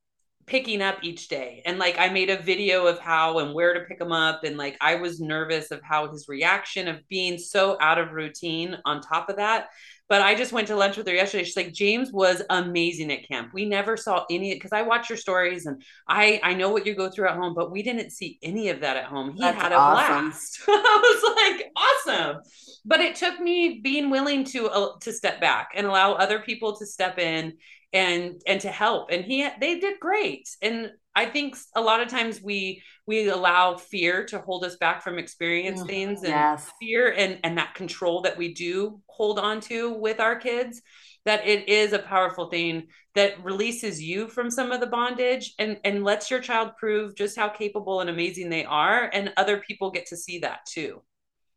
picking 0.47 0.83
up 0.83 0.99
each 1.03 1.29
day. 1.29 1.63
And 1.65 1.79
like 1.79 1.99
i 1.99 2.09
made 2.09 2.31
a 2.31 2.43
video 2.43 2.87
of 2.87 2.99
how 2.99 3.39
and 3.39 3.55
where 3.55 3.75
to 3.75 3.81
pick 3.81 4.01
him 4.01 4.13
up. 4.13 4.45
And 4.45 4.57
like 4.57 4.77
i 4.81 4.95
was 4.95 5.21
nervous 5.21 5.71
of 5.71 5.83
how 5.83 6.11
his 6.11 6.29
reaction 6.29 6.89
of 6.89 7.07
being 7.09 7.39
so 7.39 7.77
out 7.81 7.99
of 7.99 8.13
routine 8.13 8.77
on 8.85 9.01
top 9.01 9.29
of 9.29 9.37
that 9.37 9.69
but 10.09 10.23
i 10.23 10.35
just 10.35 10.53
went 10.53 10.69
to 10.69 10.77
lunch 10.77 10.97
with 10.97 11.07
her 11.07 11.15
yesterday. 11.15 11.45
She's 11.45 11.57
like 11.57 11.73
james 11.73 12.13
was 12.13 12.43
amazing 12.51 13.13
at 13.13 13.27
camp. 13.27 13.53
We 13.55 13.65
never 13.65 13.97
saw 13.97 14.25
any 14.31 14.55
because 14.55 14.73
i 14.73 14.83
watch 14.83 15.09
your 15.09 15.19
stories 15.19 15.67
and 15.67 15.83
i 16.09 16.41
i 16.43 16.55
know 16.55 16.71
what 16.71 16.87
you 16.87 16.95
go 16.95 17.11
through 17.11 17.29
at 17.29 17.37
home 17.37 17.55
but 17.55 17.71
we 17.71 17.83
didn't 17.83 18.11
see 18.11 18.39
any 18.43 18.69
of 18.69 18.81
that 18.81 18.97
at 18.97 19.05
home. 19.05 19.33
He 19.35 19.41
That's 19.41 19.61
had 19.61 19.73
a 19.73 19.77
awesome. 19.77 20.25
blast. 20.25 20.61
I 20.69 21.01
was 21.03 21.23
like 21.37 21.73
awesome. 21.77 22.43
But 22.85 23.01
it 23.01 23.17
took 23.17 23.41
me 23.41 23.81
being 23.83 24.11
willing 24.11 24.45
to 24.45 24.69
uh, 24.69 24.99
to 25.01 25.13
step 25.13 25.41
back 25.41 25.71
and 25.75 25.87
allow 25.87 26.13
other 26.13 26.39
people 26.41 26.77
to 26.77 26.87
step 26.87 27.19
in 27.19 27.55
and 27.93 28.41
and 28.47 28.61
to 28.61 28.69
help. 28.69 29.11
And 29.11 29.25
he 29.25 29.49
they 29.61 29.79
did 29.79 30.01
great. 30.01 30.49
And 30.61 30.91
i 31.15 31.25
think 31.27 31.57
a 31.77 31.81
lot 31.81 32.01
of 32.01 32.09
times 32.09 32.43
we 32.43 32.83
we 33.07 33.29
allow 33.29 33.77
fear 33.77 34.25
to 34.25 34.39
hold 34.39 34.65
us 34.65 34.77
back 34.77 35.03
from 35.03 35.19
experience 35.19 35.83
mm, 35.83 35.87
things 35.87 36.23
and 36.23 36.29
yes. 36.33 36.71
fear 36.81 37.13
and 37.13 37.39
and 37.45 37.59
that 37.59 37.75
control 37.75 38.23
that 38.23 38.37
we 38.37 38.55
do 38.55 39.01
hold 39.07 39.39
on 39.39 39.61
to 39.61 39.93
with 39.93 40.21
our 40.21 40.37
kids 40.37 40.83
that 41.25 41.47
it 41.47 41.69
is 41.69 41.93
a 41.93 41.99
powerful 41.99 42.51
thing 42.51 42.87
that 43.15 43.43
releases 43.43 44.03
you 44.03 44.29
from 44.29 44.51
some 44.51 44.73
of 44.73 44.81
the 44.81 44.87
bondage 44.87 45.55
and 45.59 45.79
and 45.85 46.05
lets 46.05 46.31
your 46.31 46.41
child 46.41 46.73
prove 46.79 47.15
just 47.15 47.37
how 47.37 47.49
capable 47.49 48.01
and 48.01 48.11
amazing 48.11 48.51
they 48.51 48.65
are 48.65 49.11
and 49.13 49.33
other 49.37 49.59
people 49.59 49.91
get 49.91 50.07
to 50.07 50.17
see 50.17 50.39
that 50.41 50.61
too. 50.67 51.03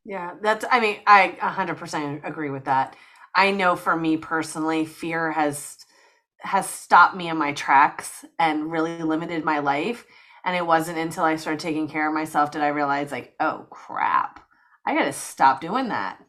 Yeah 0.06 0.36
that's 0.41 0.65
i 0.72 0.80
mean 0.80 0.98
i 1.06 1.38
100% 1.41 2.28
agree 2.28 2.50
with 2.50 2.65
that. 2.65 2.96
I 3.36 3.52
know 3.52 3.76
for 3.76 3.96
me 3.96 4.17
personally 4.17 4.86
fear 4.86 5.32
has 5.32 5.78
has 6.48 6.68
stopped 6.68 7.16
me 7.16 7.30
in 7.30 7.38
my 7.38 7.52
tracks 7.54 8.26
and 8.40 8.72
really 8.72 9.04
limited 9.04 9.44
my 9.44 9.60
life. 9.60 10.06
And 10.46 10.56
it 10.56 10.66
wasn't 10.66 10.98
until 10.98 11.26
I 11.26 11.36
started 11.36 11.60
taking 11.60 11.90
care 11.90 12.08
of 12.08 12.14
myself 12.14 12.52
did 12.52 12.62
I 12.62 12.70
realize, 12.70 13.12
like, 13.12 13.36
oh 13.40 13.68
crap, 13.70 14.40
I 14.86 14.96
got 14.96 15.04
to 15.06 15.14
stop 15.14 15.60
doing 15.60 15.90
that. 15.90 16.20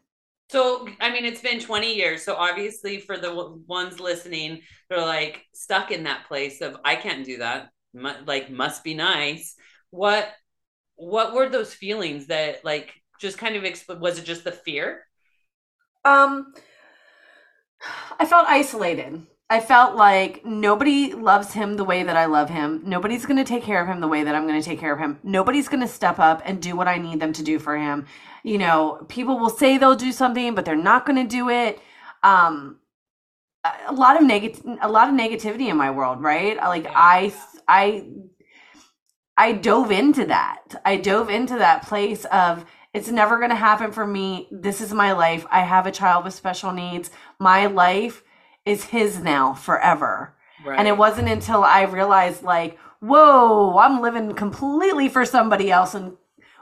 So, 0.50 0.88
I 1.00 1.12
mean, 1.12 1.24
it's 1.24 1.40
been 1.40 1.60
20 1.60 1.94
years. 1.94 2.24
So, 2.24 2.34
obviously, 2.34 2.98
for 2.98 3.16
the 3.16 3.62
ones 3.66 4.00
listening, 4.00 4.62
they're 4.88 5.00
like 5.00 5.44
stuck 5.54 5.92
in 5.92 6.04
that 6.04 6.26
place 6.26 6.60
of, 6.62 6.76
I 6.84 6.96
can't 6.96 7.24
do 7.24 7.38
that. 7.38 7.68
like, 8.26 8.50
must 8.50 8.82
be 8.82 8.94
nice. 8.94 9.54
What, 9.90 10.28
what 10.96 11.32
were 11.32 11.48
those 11.48 11.72
feelings 11.72 12.26
that, 12.26 12.64
like, 12.64 12.92
just 13.20 13.38
kind 13.38 13.54
of, 13.54 13.62
exp- 13.62 14.00
was 14.00 14.18
it 14.18 14.24
just 14.24 14.42
the 14.42 14.52
fear? 14.52 15.04
Um, 16.04 16.52
I 18.18 18.26
felt 18.26 18.48
isolated 18.48 19.26
I 19.50 19.60
felt 19.60 19.96
like 19.96 20.44
nobody 20.44 21.14
loves 21.14 21.54
him 21.54 21.76
the 21.76 21.84
way 21.84 22.02
that 22.02 22.18
I 22.18 22.26
love 22.26 22.50
him. 22.50 22.82
Nobody's 22.84 23.24
going 23.24 23.38
to 23.38 23.44
take 23.44 23.62
care 23.62 23.80
of 23.80 23.88
him 23.88 24.00
the 24.00 24.08
way 24.08 24.22
that 24.22 24.34
I'm 24.34 24.46
going 24.46 24.60
to 24.60 24.68
take 24.68 24.78
care 24.78 24.92
of 24.92 24.98
him. 24.98 25.18
Nobody's 25.22 25.68
going 25.68 25.80
to 25.80 25.88
step 25.88 26.18
up 26.18 26.42
and 26.44 26.60
do 26.60 26.76
what 26.76 26.86
I 26.86 26.98
need 26.98 27.18
them 27.18 27.32
to 27.32 27.42
do 27.42 27.58
for 27.58 27.76
him. 27.76 28.04
You 28.42 28.58
know, 28.58 29.06
people 29.08 29.38
will 29.38 29.48
say 29.48 29.78
they'll 29.78 29.94
do 29.94 30.12
something, 30.12 30.54
but 30.54 30.66
they're 30.66 30.76
not 30.76 31.06
going 31.06 31.16
to 31.16 31.28
do 31.28 31.48
it. 31.48 31.80
Um, 32.22 32.78
a 33.86 33.92
lot 33.92 34.20
of 34.20 34.26
negative, 34.26 34.62
a 34.82 34.88
lot 34.88 35.08
of 35.08 35.14
negativity 35.14 35.68
in 35.68 35.78
my 35.78 35.90
world, 35.90 36.22
right? 36.22 36.58
Like 36.58 36.86
I, 36.90 37.32
I, 37.66 38.06
I 39.38 39.52
dove 39.52 39.90
into 39.90 40.26
that. 40.26 40.74
I 40.84 40.96
dove 40.96 41.30
into 41.30 41.56
that 41.56 41.86
place 41.86 42.26
of 42.26 42.66
it's 42.92 43.08
never 43.08 43.38
going 43.38 43.50
to 43.50 43.56
happen 43.56 43.92
for 43.92 44.06
me. 44.06 44.48
This 44.50 44.82
is 44.82 44.92
my 44.92 45.12
life. 45.12 45.46
I 45.50 45.60
have 45.60 45.86
a 45.86 45.92
child 45.92 46.24
with 46.24 46.34
special 46.34 46.72
needs. 46.72 47.10
My 47.38 47.66
life 47.66 48.22
is 48.68 48.84
his 48.84 49.18
now 49.18 49.54
forever. 49.54 50.34
Right. 50.64 50.78
And 50.78 50.88
it 50.88 50.96
wasn't 50.96 51.28
until 51.28 51.64
I 51.64 51.82
realized 51.82 52.42
like, 52.42 52.78
whoa, 53.00 53.78
I'm 53.78 54.00
living 54.00 54.34
completely 54.34 55.08
for 55.08 55.24
somebody 55.24 55.70
else 55.70 55.94
and 55.94 56.16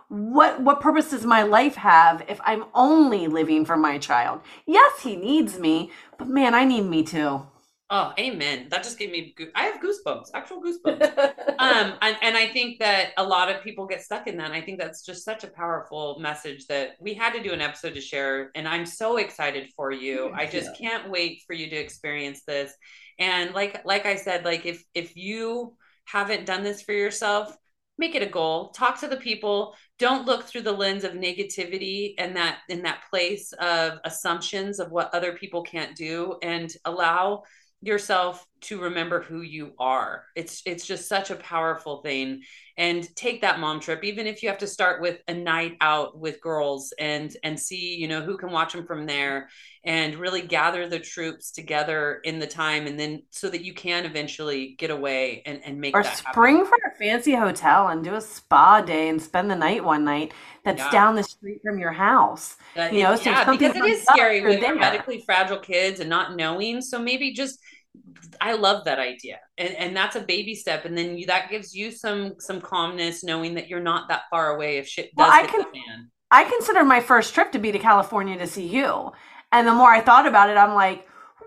what 0.09 0.61
what 0.61 0.81
purpose 0.81 1.11
does 1.11 1.27
my 1.27 1.43
life 1.43 1.75
have 1.75 2.25
if 2.29 2.41
I'm 2.45 2.65
only 2.75 3.27
living 3.27 3.65
for 3.65 3.77
my 3.77 3.99
child? 3.99 4.41
Yes, 4.65 5.01
he 5.01 5.17
needs 5.17 5.59
me, 5.59 5.91
but 6.17 6.29
man, 6.29 6.55
I 6.55 6.65
need 6.65 6.83
me 6.83 7.03
too. 7.03 7.47
Oh, 7.89 8.13
amen. 8.19 8.67
That 8.71 8.83
just 8.83 8.99
gave 8.99 9.13
me 9.13 9.33
I 9.55 9.65
have 9.65 9.81
goosebumps, 9.81 10.31
actual 10.35 10.61
goosebumps. 10.61 11.35
um 11.59 11.95
and, 12.03 12.17
and 12.21 12.37
I 12.37 12.49
think 12.49 12.81
that 12.81 13.11
a 13.17 13.23
lot 13.23 13.49
of 13.49 13.63
people 13.63 13.87
get 13.87 14.03
stuck 14.03 14.27
in 14.27 14.37
that. 14.39 14.47
And 14.47 14.55
I 14.55 14.61
think 14.61 14.81
that's 14.81 15.07
just 15.07 15.25
such 15.25 15.45
a 15.45 15.49
powerful 15.49 16.19
message 16.19 16.67
that 16.67 16.97
we 17.01 17.15
had 17.15 17.33
to 17.35 17.43
do 17.43 17.53
an 17.53 17.61
episode 17.61 17.95
to 17.95 18.01
share 18.01 18.51
and 18.57 18.67
I'm 18.67 18.87
so 18.87 19.19
excited 19.19 19.69
for 19.77 19.93
you. 19.93 20.33
I 20.35 20.47
just 20.47 20.77
can't 20.77 21.11
wait 21.11 21.43
for 21.47 21.53
you 21.53 21.71
to 21.71 21.77
experience 21.77 22.43
this. 22.45 22.73
And 23.21 23.55
like 23.55 23.85
like 23.85 24.05
I 24.05 24.17
said, 24.17 24.45
like 24.45 24.67
if 24.67 24.83
if 24.95 25.17
you 25.17 25.77
haven't 26.07 26.45
done 26.45 26.65
this 26.65 26.83
for 26.83 26.93
yourself, 26.93 27.57
make 27.99 28.15
it 28.15 28.23
a 28.23 28.27
goal 28.27 28.71
talk 28.71 29.01
to 29.01 29.09
the 29.09 29.17
people 29.17 29.75
don't 29.99 30.27
look 30.27 30.45
through 30.45 30.61
the 30.61 30.73
lens 30.73 31.05
of 31.05 31.13
negativity 31.13 32.15
and 32.19 32.37
that 32.37 32.59
in 32.69 32.83
that 32.83 33.01
place 33.11 33.53
of 33.55 33.99
assumptions 34.05 34.79
of 34.79 34.91
what 34.91 35.15
other 35.15 35.33
people 35.33 35.63
can't 35.63 35.97
do 35.97 36.37
and 36.43 36.75
allow 36.85 37.43
yourself 37.83 38.47
to 38.63 38.81
remember 38.81 39.23
who 39.23 39.43
you 39.43 39.73
are. 39.79 40.25
It's 40.35 40.63
it's 40.67 40.87
just 40.87 41.09
such 41.09 41.31
a 41.31 41.37
powerful 41.37 42.03
thing. 42.03 42.43
And 42.79 43.09
take 43.17 43.41
that 43.41 43.59
mom 43.59 43.81
trip 43.81 44.05
even 44.05 44.27
if 44.27 44.43
you 44.43 44.51
have 44.51 44.59
to 44.59 44.67
start 44.67 45.01
with 45.01 45.21
a 45.29 45.35
night 45.35 45.79
out 45.81 46.19
with 46.19 46.43
girls 46.43 46.93
and 46.99 47.35
and 47.43 47.59
see 47.59 47.97
you 47.97 48.07
know 48.07 48.21
who 48.21 48.37
can 48.37 48.51
watch 48.51 48.75
them 48.75 48.87
from 48.87 49.07
there 49.07 49.49
and 49.83 50.17
really 50.17 50.43
gather 50.43 50.87
the 50.87 50.99
troops 50.99 51.51
together 51.53 52.21
in 52.25 52.39
the 52.39 52.47
time 52.47 52.87
and 52.87 53.01
then 53.01 53.23
so 53.31 53.49
that 53.49 53.65
you 53.65 53.73
can 53.73 54.05
eventually 54.05 54.75
get 54.79 54.91
away 54.91 55.43
and, 55.47 55.63
and 55.65 55.81
make 55.81 55.95
or 55.95 56.03
spring 56.03 56.57
happen. 56.57 56.71
for 56.71 56.89
a 56.89 56.99
fancy 56.99 57.35
hotel 57.35 57.89
and 57.89 58.05
do 58.05 58.15
a 58.15 58.21
spa 58.21 58.83
day 58.83 59.09
and 59.09 59.23
spend 59.23 59.51
the 59.51 59.57
night 59.57 59.83
one 59.83 60.05
night 60.05 60.35
that's 60.67 60.81
yeah. 60.81 60.91
down 60.91 61.15
the 61.15 61.23
street 61.23 61.61
from 61.63 61.79
your 61.79 61.93
house. 61.93 62.57
Uh, 62.77 62.89
you 62.93 63.05
know 63.05 63.15
so 63.15 63.31
yeah 63.31 63.51
because 63.51 63.77
it 63.77 63.85
is 63.85 64.03
scary 64.03 64.43
with 64.43 64.61
medically 64.61 65.23
fragile 65.25 65.59
kids 65.59 66.01
and 66.01 66.11
not 66.11 66.37
knowing. 66.37 66.81
So 66.83 66.99
maybe 66.99 67.33
just 67.33 67.61
I 68.41 68.55
love 68.55 68.85
that 68.85 68.99
idea. 68.99 69.39
And 69.59 69.75
and 69.77 69.97
that's 69.97 70.17
a 70.17 70.21
baby 70.21 70.55
step. 70.55 70.85
And 70.85 70.97
then 70.97 71.17
you, 71.19 71.27
that 71.27 71.51
gives 71.51 71.75
you 71.75 71.91
some 71.91 72.35
some 72.39 72.61
calmness 72.61 73.25
knowing 73.25 73.55
that 73.55 73.69
you're 73.69 73.81
not 73.81 74.09
that 74.09 74.23
far 74.31 74.55
away 74.55 74.79
if 74.79 74.89
shit 74.89 75.15
does 75.17 75.29
well, 75.29 75.31
I 75.31 75.47
can, 75.47 75.63
fan. 75.63 76.11
I 76.31 76.45
consider 76.45 76.85
my 76.85 77.01
first 77.01 77.35
trip 77.35 77.53
to 77.53 77.59
be 77.59 77.73
to 77.73 77.79
California 77.79 78.39
to 78.39 78.47
see 78.47 78.67
you. 78.67 79.13
And 79.53 79.67
the 79.67 79.73
more 79.73 79.91
I 79.91 80.01
thought 80.01 80.27
about 80.27 80.51
it, 80.51 80.57
I'm 80.57 80.75
like, 80.75 81.07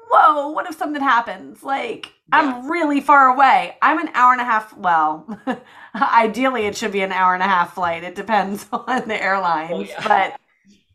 whoa, 0.09 0.49
what 0.49 0.67
if 0.67 0.77
something 0.77 1.01
happens? 1.01 1.63
Like, 1.63 2.13
yeah. 2.31 2.39
I'm 2.39 2.71
really 2.71 3.01
far 3.01 3.27
away. 3.27 3.75
I'm 3.81 3.99
an 3.99 4.09
hour 4.13 4.31
and 4.31 4.41
a 4.41 4.45
half. 4.45 4.75
Well, 4.77 5.39
ideally, 5.95 6.65
it 6.65 6.77
should 6.77 6.91
be 6.91 7.01
an 7.01 7.11
hour 7.11 7.33
and 7.33 7.43
a 7.43 7.47
half 7.47 7.73
flight. 7.75 8.03
It 8.03 8.15
depends 8.15 8.65
on 8.73 9.07
the 9.07 9.21
airlines. 9.21 9.71
Oh, 9.73 9.81
yeah. 9.81 10.07
But 10.07 10.39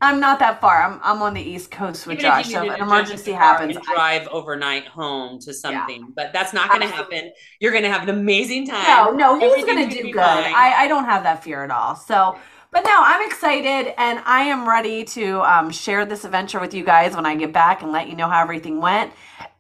I'm 0.05 0.21
not 0.21 0.39
that 0.39 0.61
far. 0.61 0.83
I'm 0.83 1.01
I'm 1.03 1.23
on 1.23 1.35
the 1.35 1.43
East 1.43 1.71
Coast 1.71 2.07
with 2.07 2.19
Even 2.19 2.31
Josh. 2.31 2.51
So 2.51 2.65
if 2.65 2.75
an 2.75 2.83
emergency 2.83 3.33
happens, 3.33 3.77
drive 3.77 4.29
I, 4.29 4.31
overnight 4.31 4.87
home 4.87 5.39
to 5.41 5.55
something. 5.55 6.01
Yeah. 6.01 6.13
But 6.15 6.33
that's 6.33 6.53
not 6.53 6.69
going 6.69 6.83
to 6.83 6.89
happen. 6.89 7.33
You're 7.61 7.73
going 7.73 7.85
to 7.85 7.91
have 7.91 8.03
an 8.03 8.11
amazing 8.11 8.67
time. 8.67 9.17
No, 9.17 9.39
no, 9.39 9.39
he's 9.39 9.65
going 9.65 9.89
to 9.89 10.03
do 10.03 10.13
good. 10.13 10.21
I, 10.21 10.85
I 10.85 10.89
don't 10.89 11.05
have 11.05 11.23
that 11.25 11.43
fear 11.43 11.65
at 11.65 11.71
all. 11.71 11.97
So, 11.97 12.39
but 12.71 12.85
no, 12.85 12.95
I'm 12.97 13.27
excited 13.27 13.95
and 13.99 14.21
I 14.25 14.43
am 14.43 14.69
ready 14.69 15.05
to 15.05 15.41
um, 15.43 15.71
share 15.71 16.05
this 16.05 16.25
adventure 16.25 16.61
with 16.61 16.75
you 16.75 16.85
guys 16.85 17.15
when 17.15 17.27
I 17.27 17.35
get 17.37 17.53
back 17.53 17.83
and 17.83 17.93
let 17.93 18.09
you 18.09 18.17
know 18.17 18.29
how 18.29 18.43
everything 18.43 18.81
went. 18.81 19.13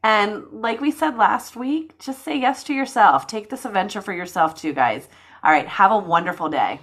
And 0.03 0.45
like 0.53 0.81
we 0.81 0.91
said 0.91 1.17
last 1.17 1.57
week, 1.57 1.99
just 1.99 2.25
say 2.25 2.39
yes 2.39 2.65
to 2.65 2.75
yourself. 2.75 3.27
Take 3.27 3.51
this 3.51 3.65
adventure 3.65 4.03
for 4.03 4.13
yourself 4.13 4.55
too, 4.55 4.73
guys. 4.73 5.09
All 5.43 5.51
right, 5.51 5.67
have 5.67 5.93
a 5.93 5.99
wonderful 5.99 6.49
day. 6.49 6.81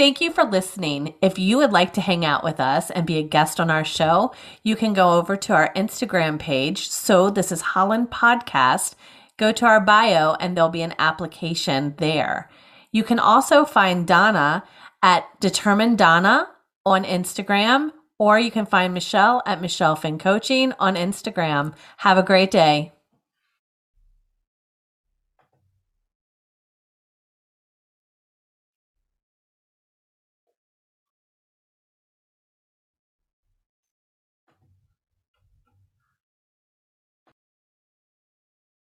Thank 0.00 0.22
you 0.22 0.32
for 0.32 0.44
listening. 0.44 1.12
If 1.20 1.38
you 1.38 1.58
would 1.58 1.72
like 1.72 1.92
to 1.92 2.00
hang 2.00 2.24
out 2.24 2.42
with 2.42 2.58
us 2.58 2.90
and 2.90 3.06
be 3.06 3.18
a 3.18 3.22
guest 3.22 3.60
on 3.60 3.70
our 3.70 3.84
show, 3.84 4.32
you 4.62 4.74
can 4.74 4.94
go 4.94 5.18
over 5.18 5.36
to 5.36 5.52
our 5.52 5.70
Instagram 5.74 6.38
page. 6.38 6.88
So 6.88 7.28
this 7.28 7.52
is 7.52 7.60
Holland 7.60 8.10
Podcast. 8.10 8.94
Go 9.36 9.52
to 9.52 9.66
our 9.66 9.78
bio 9.78 10.36
and 10.40 10.56
there'll 10.56 10.70
be 10.70 10.80
an 10.80 10.94
application 10.98 11.96
there. 11.98 12.48
You 12.92 13.04
can 13.04 13.18
also 13.18 13.66
find 13.66 14.06
Donna 14.06 14.64
at 15.02 15.38
Determined 15.38 15.98
Donna 15.98 16.48
on 16.86 17.04
Instagram, 17.04 17.92
or 18.18 18.38
you 18.38 18.50
can 18.50 18.64
find 18.64 18.94
Michelle 18.94 19.42
at 19.44 19.60
Michelle 19.60 19.96
Finn 19.96 20.16
Coaching 20.16 20.72
on 20.78 20.94
Instagram. 20.94 21.74
Have 21.98 22.16
a 22.16 22.22
great 22.22 22.50
day. 22.50 22.94